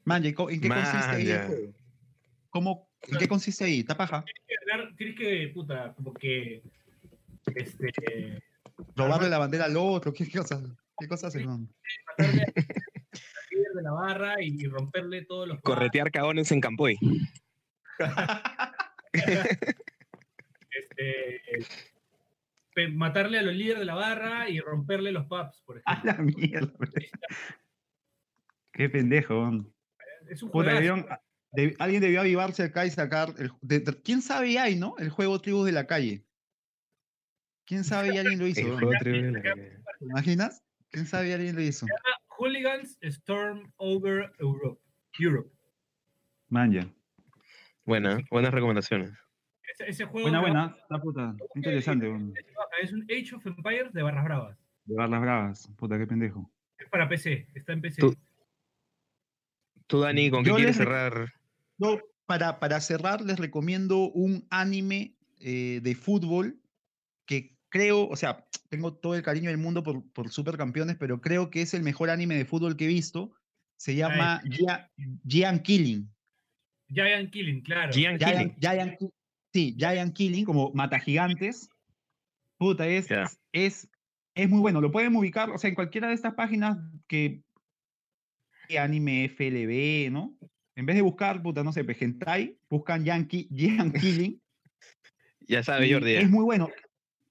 [0.06, 1.48] Man, ¿y co- ¿en qué consiste ahí el Manja.
[1.48, 1.74] juego?
[2.50, 3.80] ¿Cómo, ¿En qué consiste ahí?
[3.80, 4.24] ¿Está paja?
[4.24, 6.62] Tienes que ganar- Tienes que, puta, como que.
[7.56, 7.92] Este.
[8.96, 10.14] ¿Robarle la bandera al otro?
[10.14, 10.62] ¿Qué cosas?
[11.00, 11.68] ¿Qué cosas man?
[12.18, 15.60] líder de la barra y romperle todos los.
[15.62, 16.98] Corretear cagones en Campoy.
[20.98, 21.66] Este,
[22.74, 26.12] pe- matarle a los líderes de la barra y romperle los pubs, por A ejemplo.
[26.14, 26.74] la mierda.
[28.72, 29.52] Qué pendejo.
[30.30, 31.06] Es un Puta, debieron-
[31.52, 33.34] de- alguien debió avivarse acá y sacar.
[33.38, 34.96] El, de- de- ¿Quién sabe y hay, no?
[34.98, 36.24] El juego Tribus de la Calle.
[37.66, 38.62] ¿Quién sabe y alguien lo hizo?
[38.62, 38.98] El.
[39.00, 40.64] ¿Te imaginas?
[40.90, 41.86] ¿Quién sabe y alguien lo hizo?
[42.28, 44.82] Hooligans Storm Over Europe.
[45.20, 45.50] Europe.
[46.50, 46.88] Man, ya.
[47.86, 49.12] Buena, buenas recomendaciones.
[49.74, 50.42] Ese, ese juego Buena, ¿no?
[50.44, 50.78] buena.
[50.82, 51.36] Está puta.
[51.56, 52.08] Interesante.
[52.82, 54.58] es un Age of Empires de barras bravas.
[54.86, 55.70] De las bravas.
[55.78, 56.50] Puta, qué pendejo.
[56.78, 58.02] Es para PC, está en PC.
[58.02, 58.16] Tú-
[59.88, 61.34] Tú, Dani, ¿con qué quieres cerrar?
[61.78, 66.60] Yo, para, para cerrar, les recomiendo un anime eh, de fútbol
[67.26, 71.50] que creo, o sea, tengo todo el cariño del mundo por, por Supercampeones, pero creo
[71.50, 73.34] que es el mejor anime de fútbol que he visto.
[73.76, 74.90] Se llama Gia-
[75.28, 76.10] Giant Killing.
[76.90, 77.92] Giant Killing, claro.
[77.92, 78.56] Gian Killing.
[78.60, 79.00] Giant, Giant
[79.54, 81.70] sí, Giant Killing, como mata gigantes.
[82.58, 83.08] Puta, es,
[83.52, 83.90] es,
[84.36, 84.82] es muy bueno.
[84.82, 86.78] Lo pueden ubicar, o sea, en cualquiera de estas páginas
[87.08, 87.44] que
[88.78, 90.36] anime FLB, ¿no?
[90.76, 94.42] En vez de buscar, puta, no sé, pues, hentai, buscan Yankee, Giant Killing.
[95.42, 96.16] Ya sabe, Jordi.
[96.16, 96.70] Es muy bueno.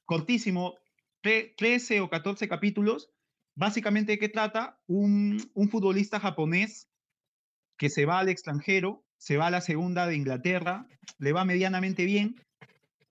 [0.05, 0.75] Cortísimo,
[1.23, 3.11] tre- 13 o 14 capítulos.
[3.55, 4.81] Básicamente, ¿de qué trata?
[4.87, 6.89] Un, un futbolista japonés
[7.79, 12.07] que se va al extranjero, se va a la segunda de Inglaterra, le va medianamente
[12.07, 12.43] bien,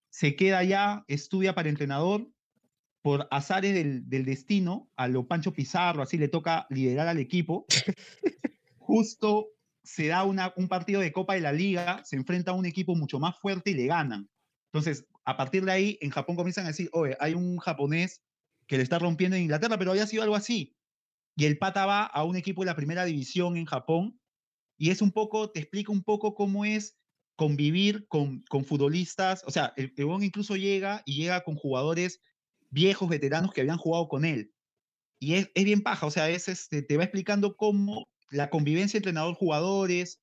[0.09, 2.29] se queda allá, estudia para entrenador,
[3.01, 7.65] por azares del, del destino, a lo Pancho Pizarro, así le toca liderar al equipo.
[8.77, 9.51] Justo
[9.85, 12.93] se da una, un partido de Copa de la Liga, se enfrenta a un equipo
[12.93, 14.29] mucho más fuerte y le ganan.
[14.73, 18.21] Entonces, a partir de ahí, en Japón comienzan a decir, oye, hay un japonés
[18.67, 20.75] que le está rompiendo en Inglaterra, pero había sido algo así.
[21.37, 24.20] Y el pata va a un equipo de la primera división en Japón
[24.81, 26.97] y es un poco, te explica un poco cómo es
[27.35, 29.43] convivir con, con futbolistas.
[29.45, 32.19] O sea, el Ebon incluso llega y llega con jugadores
[32.71, 34.51] viejos, veteranos que habían jugado con él.
[35.19, 38.97] Y es, es bien paja, o sea, es, este, te va explicando cómo la convivencia
[38.97, 40.19] entrenador-jugadores,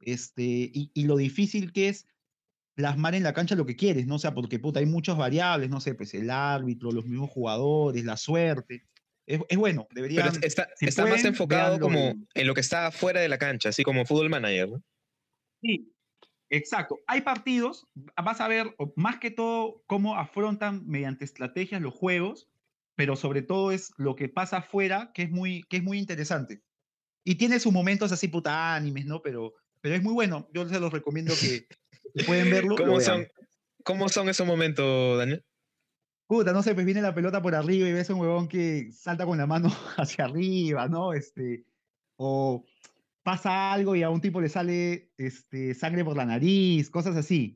[0.00, 2.06] este, y, y lo difícil que es
[2.76, 4.14] plasmar en la cancha lo que quieres, ¿no?
[4.14, 8.06] O sea, porque puta, hay muchas variables, no sé, pues el árbitro, los mismos jugadores,
[8.06, 8.86] la suerte.
[9.28, 10.22] Es, es bueno, debería.
[10.24, 13.68] Pero está, si está más enfocado como en- lo que está fuera de la cancha,
[13.68, 14.82] así como Fútbol Manager, ¿no?
[15.60, 15.92] Sí,
[16.48, 16.98] exacto.
[17.06, 22.48] Hay partidos, vas a ver más que todo cómo afrontan mediante estrategias los juegos,
[22.94, 26.62] pero sobre todo es lo que pasa afuera, que es muy, que es muy interesante.
[27.22, 29.20] Y tiene sus momentos así puta animes, ¿no?
[29.20, 29.52] Pero,
[29.82, 30.48] pero es muy bueno.
[30.54, 31.66] Yo se los recomiendo que
[32.14, 32.76] si pueden verlo.
[32.78, 33.28] lo ¿Cómo son,
[33.84, 35.44] ¿Cómo son esos momentos, Daniel?
[36.28, 38.92] Puta, no sé, pues viene la pelota por arriba y ves a un huevón que
[38.92, 41.14] salta con la mano hacia arriba, ¿no?
[41.14, 41.64] Este,
[42.16, 42.64] o
[43.22, 47.54] pasa algo y a un tipo le sale este, sangre por la nariz, cosas así.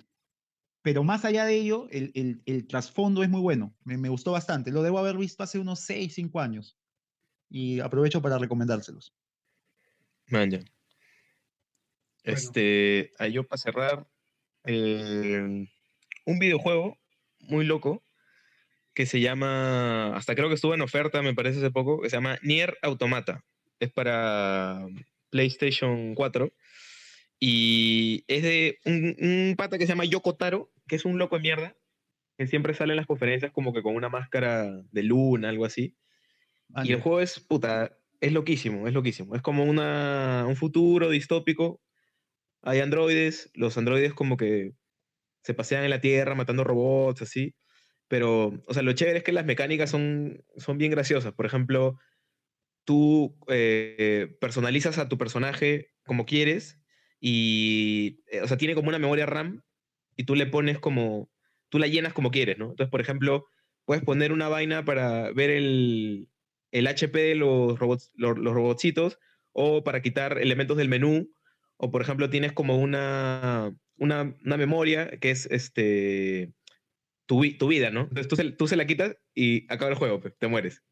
[0.82, 3.76] Pero más allá de ello, el, el- el trasfondo es muy bueno.
[3.84, 4.72] Me, me gustó bastante.
[4.72, 6.78] Lo debo haber visto hace unos 6, 5 años.
[7.50, 9.14] Y aprovecho para recomendárselos.
[10.30, 10.64] Man, ya.
[12.24, 14.06] Este, ahí yo para cerrar,
[14.64, 15.66] eh,
[16.26, 16.98] un videojuego
[17.40, 18.02] muy loco
[18.94, 22.16] que se llama, hasta creo que estuvo en oferta, me parece hace poco, que se
[22.16, 23.44] llama Nier Automata.
[23.80, 24.86] Es para
[25.30, 26.52] PlayStation 4
[27.40, 31.36] y es de un, un pata que se llama Yoko Taro, que es un loco
[31.36, 31.76] de mierda,
[32.38, 35.96] que siempre sale en las conferencias como que con una máscara de luna, algo así.
[36.72, 39.34] Ah, Y el juego es, puta, es loquísimo, es loquísimo.
[39.34, 41.80] Es como una, un futuro distópico.
[42.62, 44.72] Hay androides, los androides como que
[45.42, 47.56] se pasean en la Tierra matando robots, así.
[48.12, 51.32] Pero, o sea, lo chévere es que las mecánicas son, son bien graciosas.
[51.32, 51.98] Por ejemplo,
[52.84, 56.78] tú eh, personalizas a tu personaje como quieres
[57.20, 59.62] y, eh, o sea, tiene como una memoria RAM
[60.14, 61.30] y tú le pones como,
[61.70, 62.72] tú la llenas como quieres, ¿no?
[62.72, 63.46] Entonces, por ejemplo,
[63.86, 66.28] puedes poner una vaina para ver el,
[66.70, 69.18] el HP de los, robots, los, los robotcitos
[69.52, 71.32] o para quitar elementos del menú.
[71.78, 76.52] O, por ejemplo, tienes como una, una, una memoria que es este,
[77.32, 78.02] tu, tu vida, ¿no?
[78.02, 80.82] Entonces tú se, tú se la quitas y acaba el juego, pues, te mueres.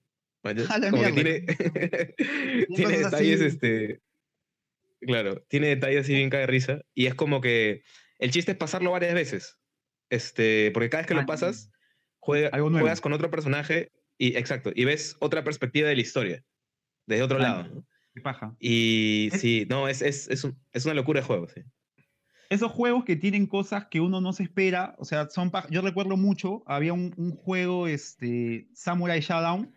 [0.43, 0.55] Como
[1.03, 1.45] que tiene,
[2.77, 3.47] tiene detalles, así.
[3.47, 4.01] este...
[5.03, 6.81] Claro, tiene detalles así bien cae de risa.
[6.95, 7.83] Y es como que
[8.19, 9.59] el chiste es pasarlo varias veces.
[10.11, 11.71] Este, porque cada vez que Ah, lo pasas,
[12.19, 16.45] juega- juegas con otro personaje y exacto, y ves otra perspectiva de la historia,
[17.07, 17.65] desde otro Ah, lado.
[17.75, 17.87] ¿no?
[18.15, 18.57] Qué paja.
[18.59, 21.63] Y Es- sí, no, es, es, es, un- es una locura de juego, sí.
[22.51, 26.17] Esos juegos que tienen cosas que uno no se espera, o sea, son yo recuerdo
[26.17, 29.73] mucho, había un, un juego, este, Samurai Shodown,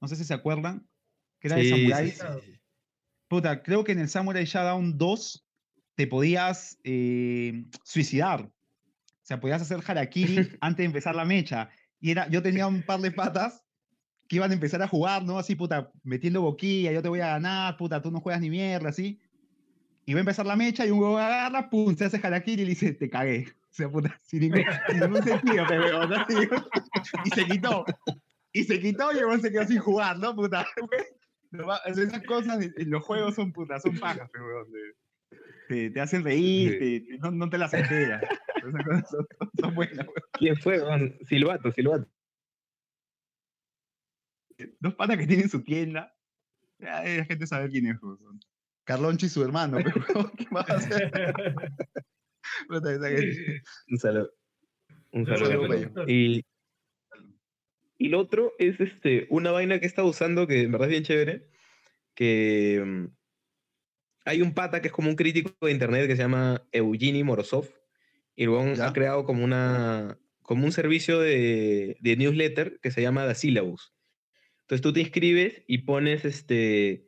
[0.00, 0.88] no sé si se acuerdan,
[1.38, 2.10] que era de Sí, sí,
[2.44, 2.60] sí.
[3.28, 5.48] Puta, creo que en el Samurai Shodown 2
[5.94, 8.52] te podías eh, suicidar, o
[9.22, 13.00] sea, podías hacer harakiri antes de empezar la mecha, y era, yo tenía un par
[13.00, 13.64] de patas
[14.28, 15.38] que iban a empezar a jugar, ¿no?
[15.38, 18.88] Así, puta, metiendo boquilla, yo te voy a ganar, puta, tú no juegas ni mierda,
[18.88, 19.20] así.
[20.08, 22.64] Y va a empezar la mecha y un huevo agarra, pum, se hace harakiri y
[22.64, 23.46] le dice, te cagué.
[23.70, 26.00] O sea, puta, sin ningún, sin ningún sentido, pero.
[27.26, 27.84] Y se quitó.
[28.50, 30.66] Y se quitó y el se quedó sin jugar, ¿no, puta?
[31.84, 34.66] Esas cosas en los juegos son putas, son pajas, pero
[35.68, 38.22] Te, te hacen reír, te- no, no te las esperas.
[38.66, 39.26] Esas cosas son,
[39.60, 40.22] son buenas, huevón.
[40.32, 40.82] ¿Quién fue?
[40.82, 41.18] man?
[41.28, 42.08] Silbato, Silbato.
[44.80, 46.16] Dos patas que tienen su tienda.
[46.78, 48.40] Eh, la gente sabe quién es, huevón.
[48.88, 51.12] Carloncho y su hermano, pero ¿qué más va a hacer?
[53.90, 54.30] Un saludo.
[55.12, 55.78] Un Saludo, saludo.
[55.78, 56.04] saludo.
[56.08, 56.46] Y,
[57.98, 60.92] y lo otro es este, una vaina que he estado usando que en verdad es
[60.92, 61.50] bien chévere,
[62.14, 63.06] que mm,
[64.24, 67.68] hay un pata que es como un crítico de internet que se llama Eugeni Morozov,
[68.36, 68.88] y huevón ¿Ya?
[68.88, 73.92] ha creado como, una, como un servicio de, de newsletter que se llama The Syllabus.
[74.62, 77.07] Entonces tú te inscribes y pones este,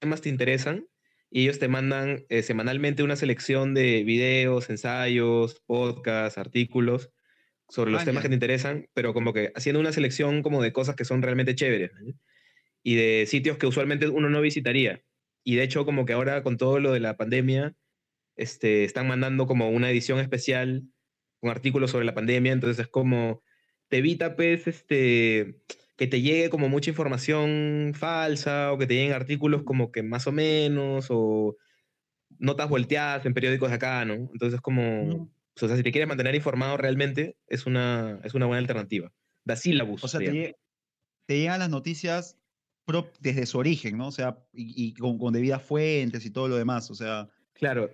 [0.00, 0.88] temas te interesan
[1.30, 7.12] y ellos te mandan eh, semanalmente una selección de videos, ensayos, podcasts, artículos
[7.68, 8.24] sobre los Ah, temas ya.
[8.24, 11.54] que te interesan, pero como que haciendo una selección como de cosas que son realmente
[11.56, 11.92] chéveres
[12.82, 15.04] y de sitios que usualmente uno no visitaría.
[15.44, 17.76] Y de hecho como que ahora con todo lo de la pandemia,
[18.36, 20.84] este, están mandando como una edición especial
[21.40, 23.42] con artículos sobre la pandemia, entonces es como,
[23.88, 25.62] te evita pues este,
[26.00, 30.26] que te llegue como mucha información falsa o que te lleguen artículos como que más
[30.26, 31.58] o menos o
[32.38, 34.14] notas volteadas en periódicos de acá, ¿no?
[34.14, 38.60] Entonces como, o sea, si te quieres mantener informado realmente, es una, es una buena
[38.60, 39.12] alternativa.
[39.44, 40.02] Da sílabus.
[40.02, 40.56] O sea, se
[41.26, 42.38] te, llegan las noticias
[43.20, 44.06] desde su origen, ¿no?
[44.06, 46.90] O sea, y, y con, con debidas fuentes y todo lo demás.
[46.90, 47.90] O sea, Claro,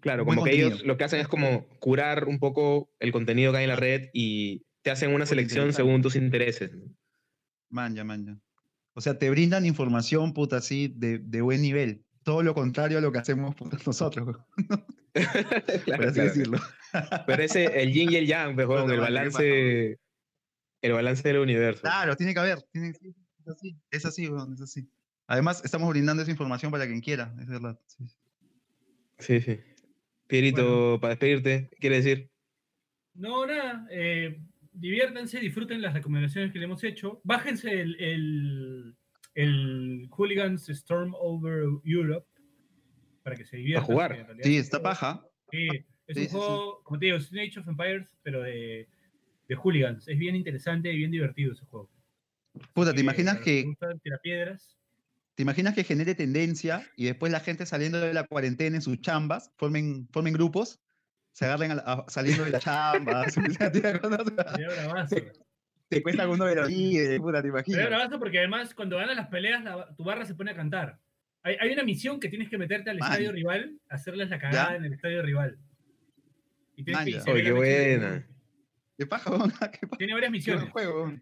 [0.00, 3.58] claro, como que ellos lo que hacen es como curar un poco el contenido que
[3.58, 6.72] hay en la red y te hacen una selección según tus intereses.
[6.72, 6.99] ¿no?
[7.70, 8.36] Manja, manja.
[8.94, 12.04] O sea, te brindan información, puta, así, de, de buen nivel.
[12.24, 13.54] todo lo contrario a lo que hacemos
[13.86, 14.36] nosotros,
[15.14, 16.28] Claro, por así claro.
[16.28, 16.58] decirlo.
[17.26, 19.98] Pero ese, el yin y el yang, Puta el madre, ¿qué balance,
[20.82, 21.82] el balance del universo.
[21.82, 22.62] Claro, tiene que haber.
[22.72, 24.88] tiene- es así, es así, weón, es así.
[25.26, 27.80] Además, estamos brindando esa información para quien quiera, es verdad.
[27.88, 29.40] sí, sí.
[29.54, 29.60] Sí.
[30.26, 32.30] Pierito, para despedirte, ¿qué quiere decir?
[33.14, 33.86] No, nada.
[33.90, 34.40] eh,
[34.80, 37.20] diviértanse, disfruten las recomendaciones que le hemos hecho.
[37.24, 38.96] Bájense el, el,
[39.34, 42.26] el Hooligans Storm Over Europe
[43.22, 43.86] para que se diviertan.
[43.86, 44.12] jugar.
[44.12, 45.24] en realidad Sí, está paja.
[45.50, 45.68] Sí,
[46.06, 46.28] es Sí, un sí, sí.
[46.36, 48.88] juego, como te digo, es un Age of Empires, pero de,
[49.48, 50.08] de Hooligans.
[50.08, 51.90] Es bien interesante y bien divertido ese juego.
[52.74, 54.00] Puta, ¿te imaginas que, gustan
[55.34, 59.00] ¿te imaginas que genere tendencia y después la gente saliendo de la cuarentena en sus
[59.00, 60.80] chambas, formen, formen grupos,
[61.40, 63.24] se agarren a a- saliendo de la chamba,
[64.04, 65.16] bravazo.
[65.88, 67.86] te cuesta uno de los líderes, puta, ¿te imaginas?
[67.86, 70.98] bravazo porque además cuando ganan las peleas la- tu barra se pone a cantar.
[71.42, 73.10] Hay, hay una misión que tienes que meterte al Man.
[73.10, 74.76] estadio rival, hacerles la cagada ¿Ya?
[74.76, 75.58] en el estadio rival.
[76.76, 78.26] Y tienes Man, que- Oye, qué buena.
[78.98, 79.30] Qué paja,
[79.80, 80.62] qué paja, Tiene varias qué misiones.
[80.64, 81.14] buen juego.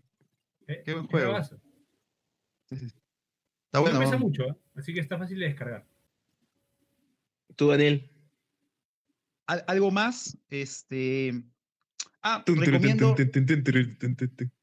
[0.67, 1.45] eh, qué buen juego.
[1.45, 2.87] Sí, sí.
[2.87, 3.99] Está No bueno.
[4.01, 4.23] pesa weón.
[4.23, 4.57] mucho, ¿eh?
[4.75, 5.87] así que está fácil de descargar.
[7.55, 8.11] Tú, Daniel.
[9.49, 11.43] Al- algo más, este.
[12.23, 13.17] Ah, recomiendo,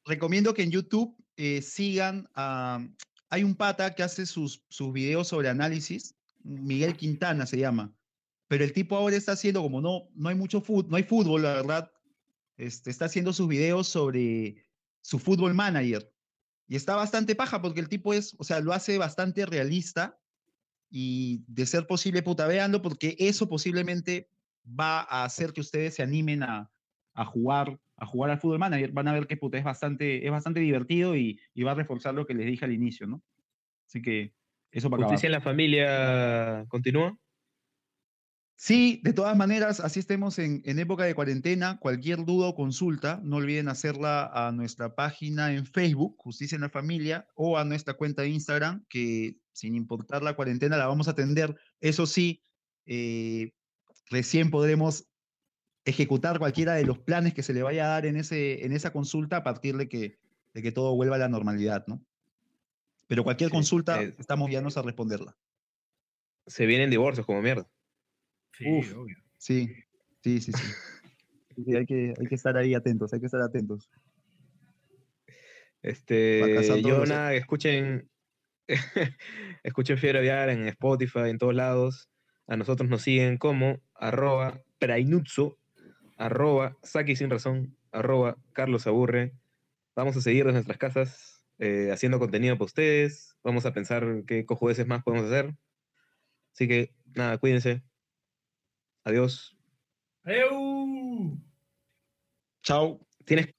[0.06, 2.88] recomiendo que en YouTube eh, sigan a.
[3.30, 7.94] Hay un pata que hace sus, sus videos sobre análisis, Miguel Quintana se llama.
[8.48, 11.42] Pero el tipo ahora está haciendo, como no, no hay mucho fútbol, no hay fútbol,
[11.42, 11.92] la verdad,
[12.58, 14.64] este, está haciendo sus videos sobre
[15.02, 16.14] su fútbol manager.
[16.68, 20.20] Y está bastante paja porque el tipo es, o sea, lo hace bastante realista
[20.92, 24.30] y de ser posible, puta, véanlo porque eso posiblemente
[24.68, 26.72] va a hacer que ustedes se animen a,
[27.13, 28.91] a jugar a jugar al fútbol manager.
[28.91, 32.13] Van a ver que puta, es bastante, es bastante divertido y, y va a reforzar
[32.13, 33.24] lo que les dije al inicio, ¿no?
[33.88, 34.34] Así que
[34.72, 35.13] eso para acabar.
[35.13, 37.18] Justicia en la familia continúa.
[38.57, 43.20] Sí, de todas maneras, así estemos en, en época de cuarentena, cualquier duda o consulta,
[43.22, 47.95] no olviden hacerla a nuestra página en Facebook, Justicia en la Familia, o a nuestra
[47.95, 51.53] cuenta de Instagram, que sin importar la cuarentena la vamos a atender.
[51.82, 52.43] Eso sí,
[52.86, 53.51] eh,
[54.10, 55.08] recién podremos
[55.86, 58.91] ejecutar cualquiera de los planes que se le vaya a dar en, ese, en esa
[58.91, 60.18] consulta a partir de que,
[60.53, 62.01] de que todo vuelva a la normalidad, ¿no?
[63.08, 65.38] Pero cualquier Sí, consulta, eh, estamos guiándonos a responderla.
[66.47, 67.68] Se vienen divorcios como mierda.
[68.53, 68.95] Sí, Uf.
[68.95, 69.18] obvio.
[69.38, 69.70] Sí,
[70.24, 70.68] sí, sí, sí.
[71.56, 73.89] Sí, hay, que, hay que estar ahí atentos, hay que estar atentos.
[75.82, 78.10] Este, yo nada, escuchen,
[79.64, 82.10] escuchen Fiebre Aviar en Spotify, en todos lados.
[82.48, 85.58] A nosotros nos siguen como arroba prainutso,
[86.18, 89.34] arroba Saki sin razón, arroba Carlos Aburre.
[89.96, 93.38] Vamos a seguir desde nuestras casas eh, haciendo contenido para ustedes.
[93.43, 95.56] Vamos a pensar qué cojudeces más podemos hacer.
[96.54, 97.84] Así que nada, cuídense.
[99.04, 99.56] Adiós.
[100.24, 101.38] ¡Eu!
[102.64, 103.00] Chao.
[103.26, 103.54] Tienes,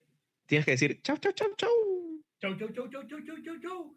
[0.46, 1.70] tienes que decir chau, chau, chau, chau.
[2.40, 3.96] Chau, chau, chau, chau, chau, chau, chau, chau.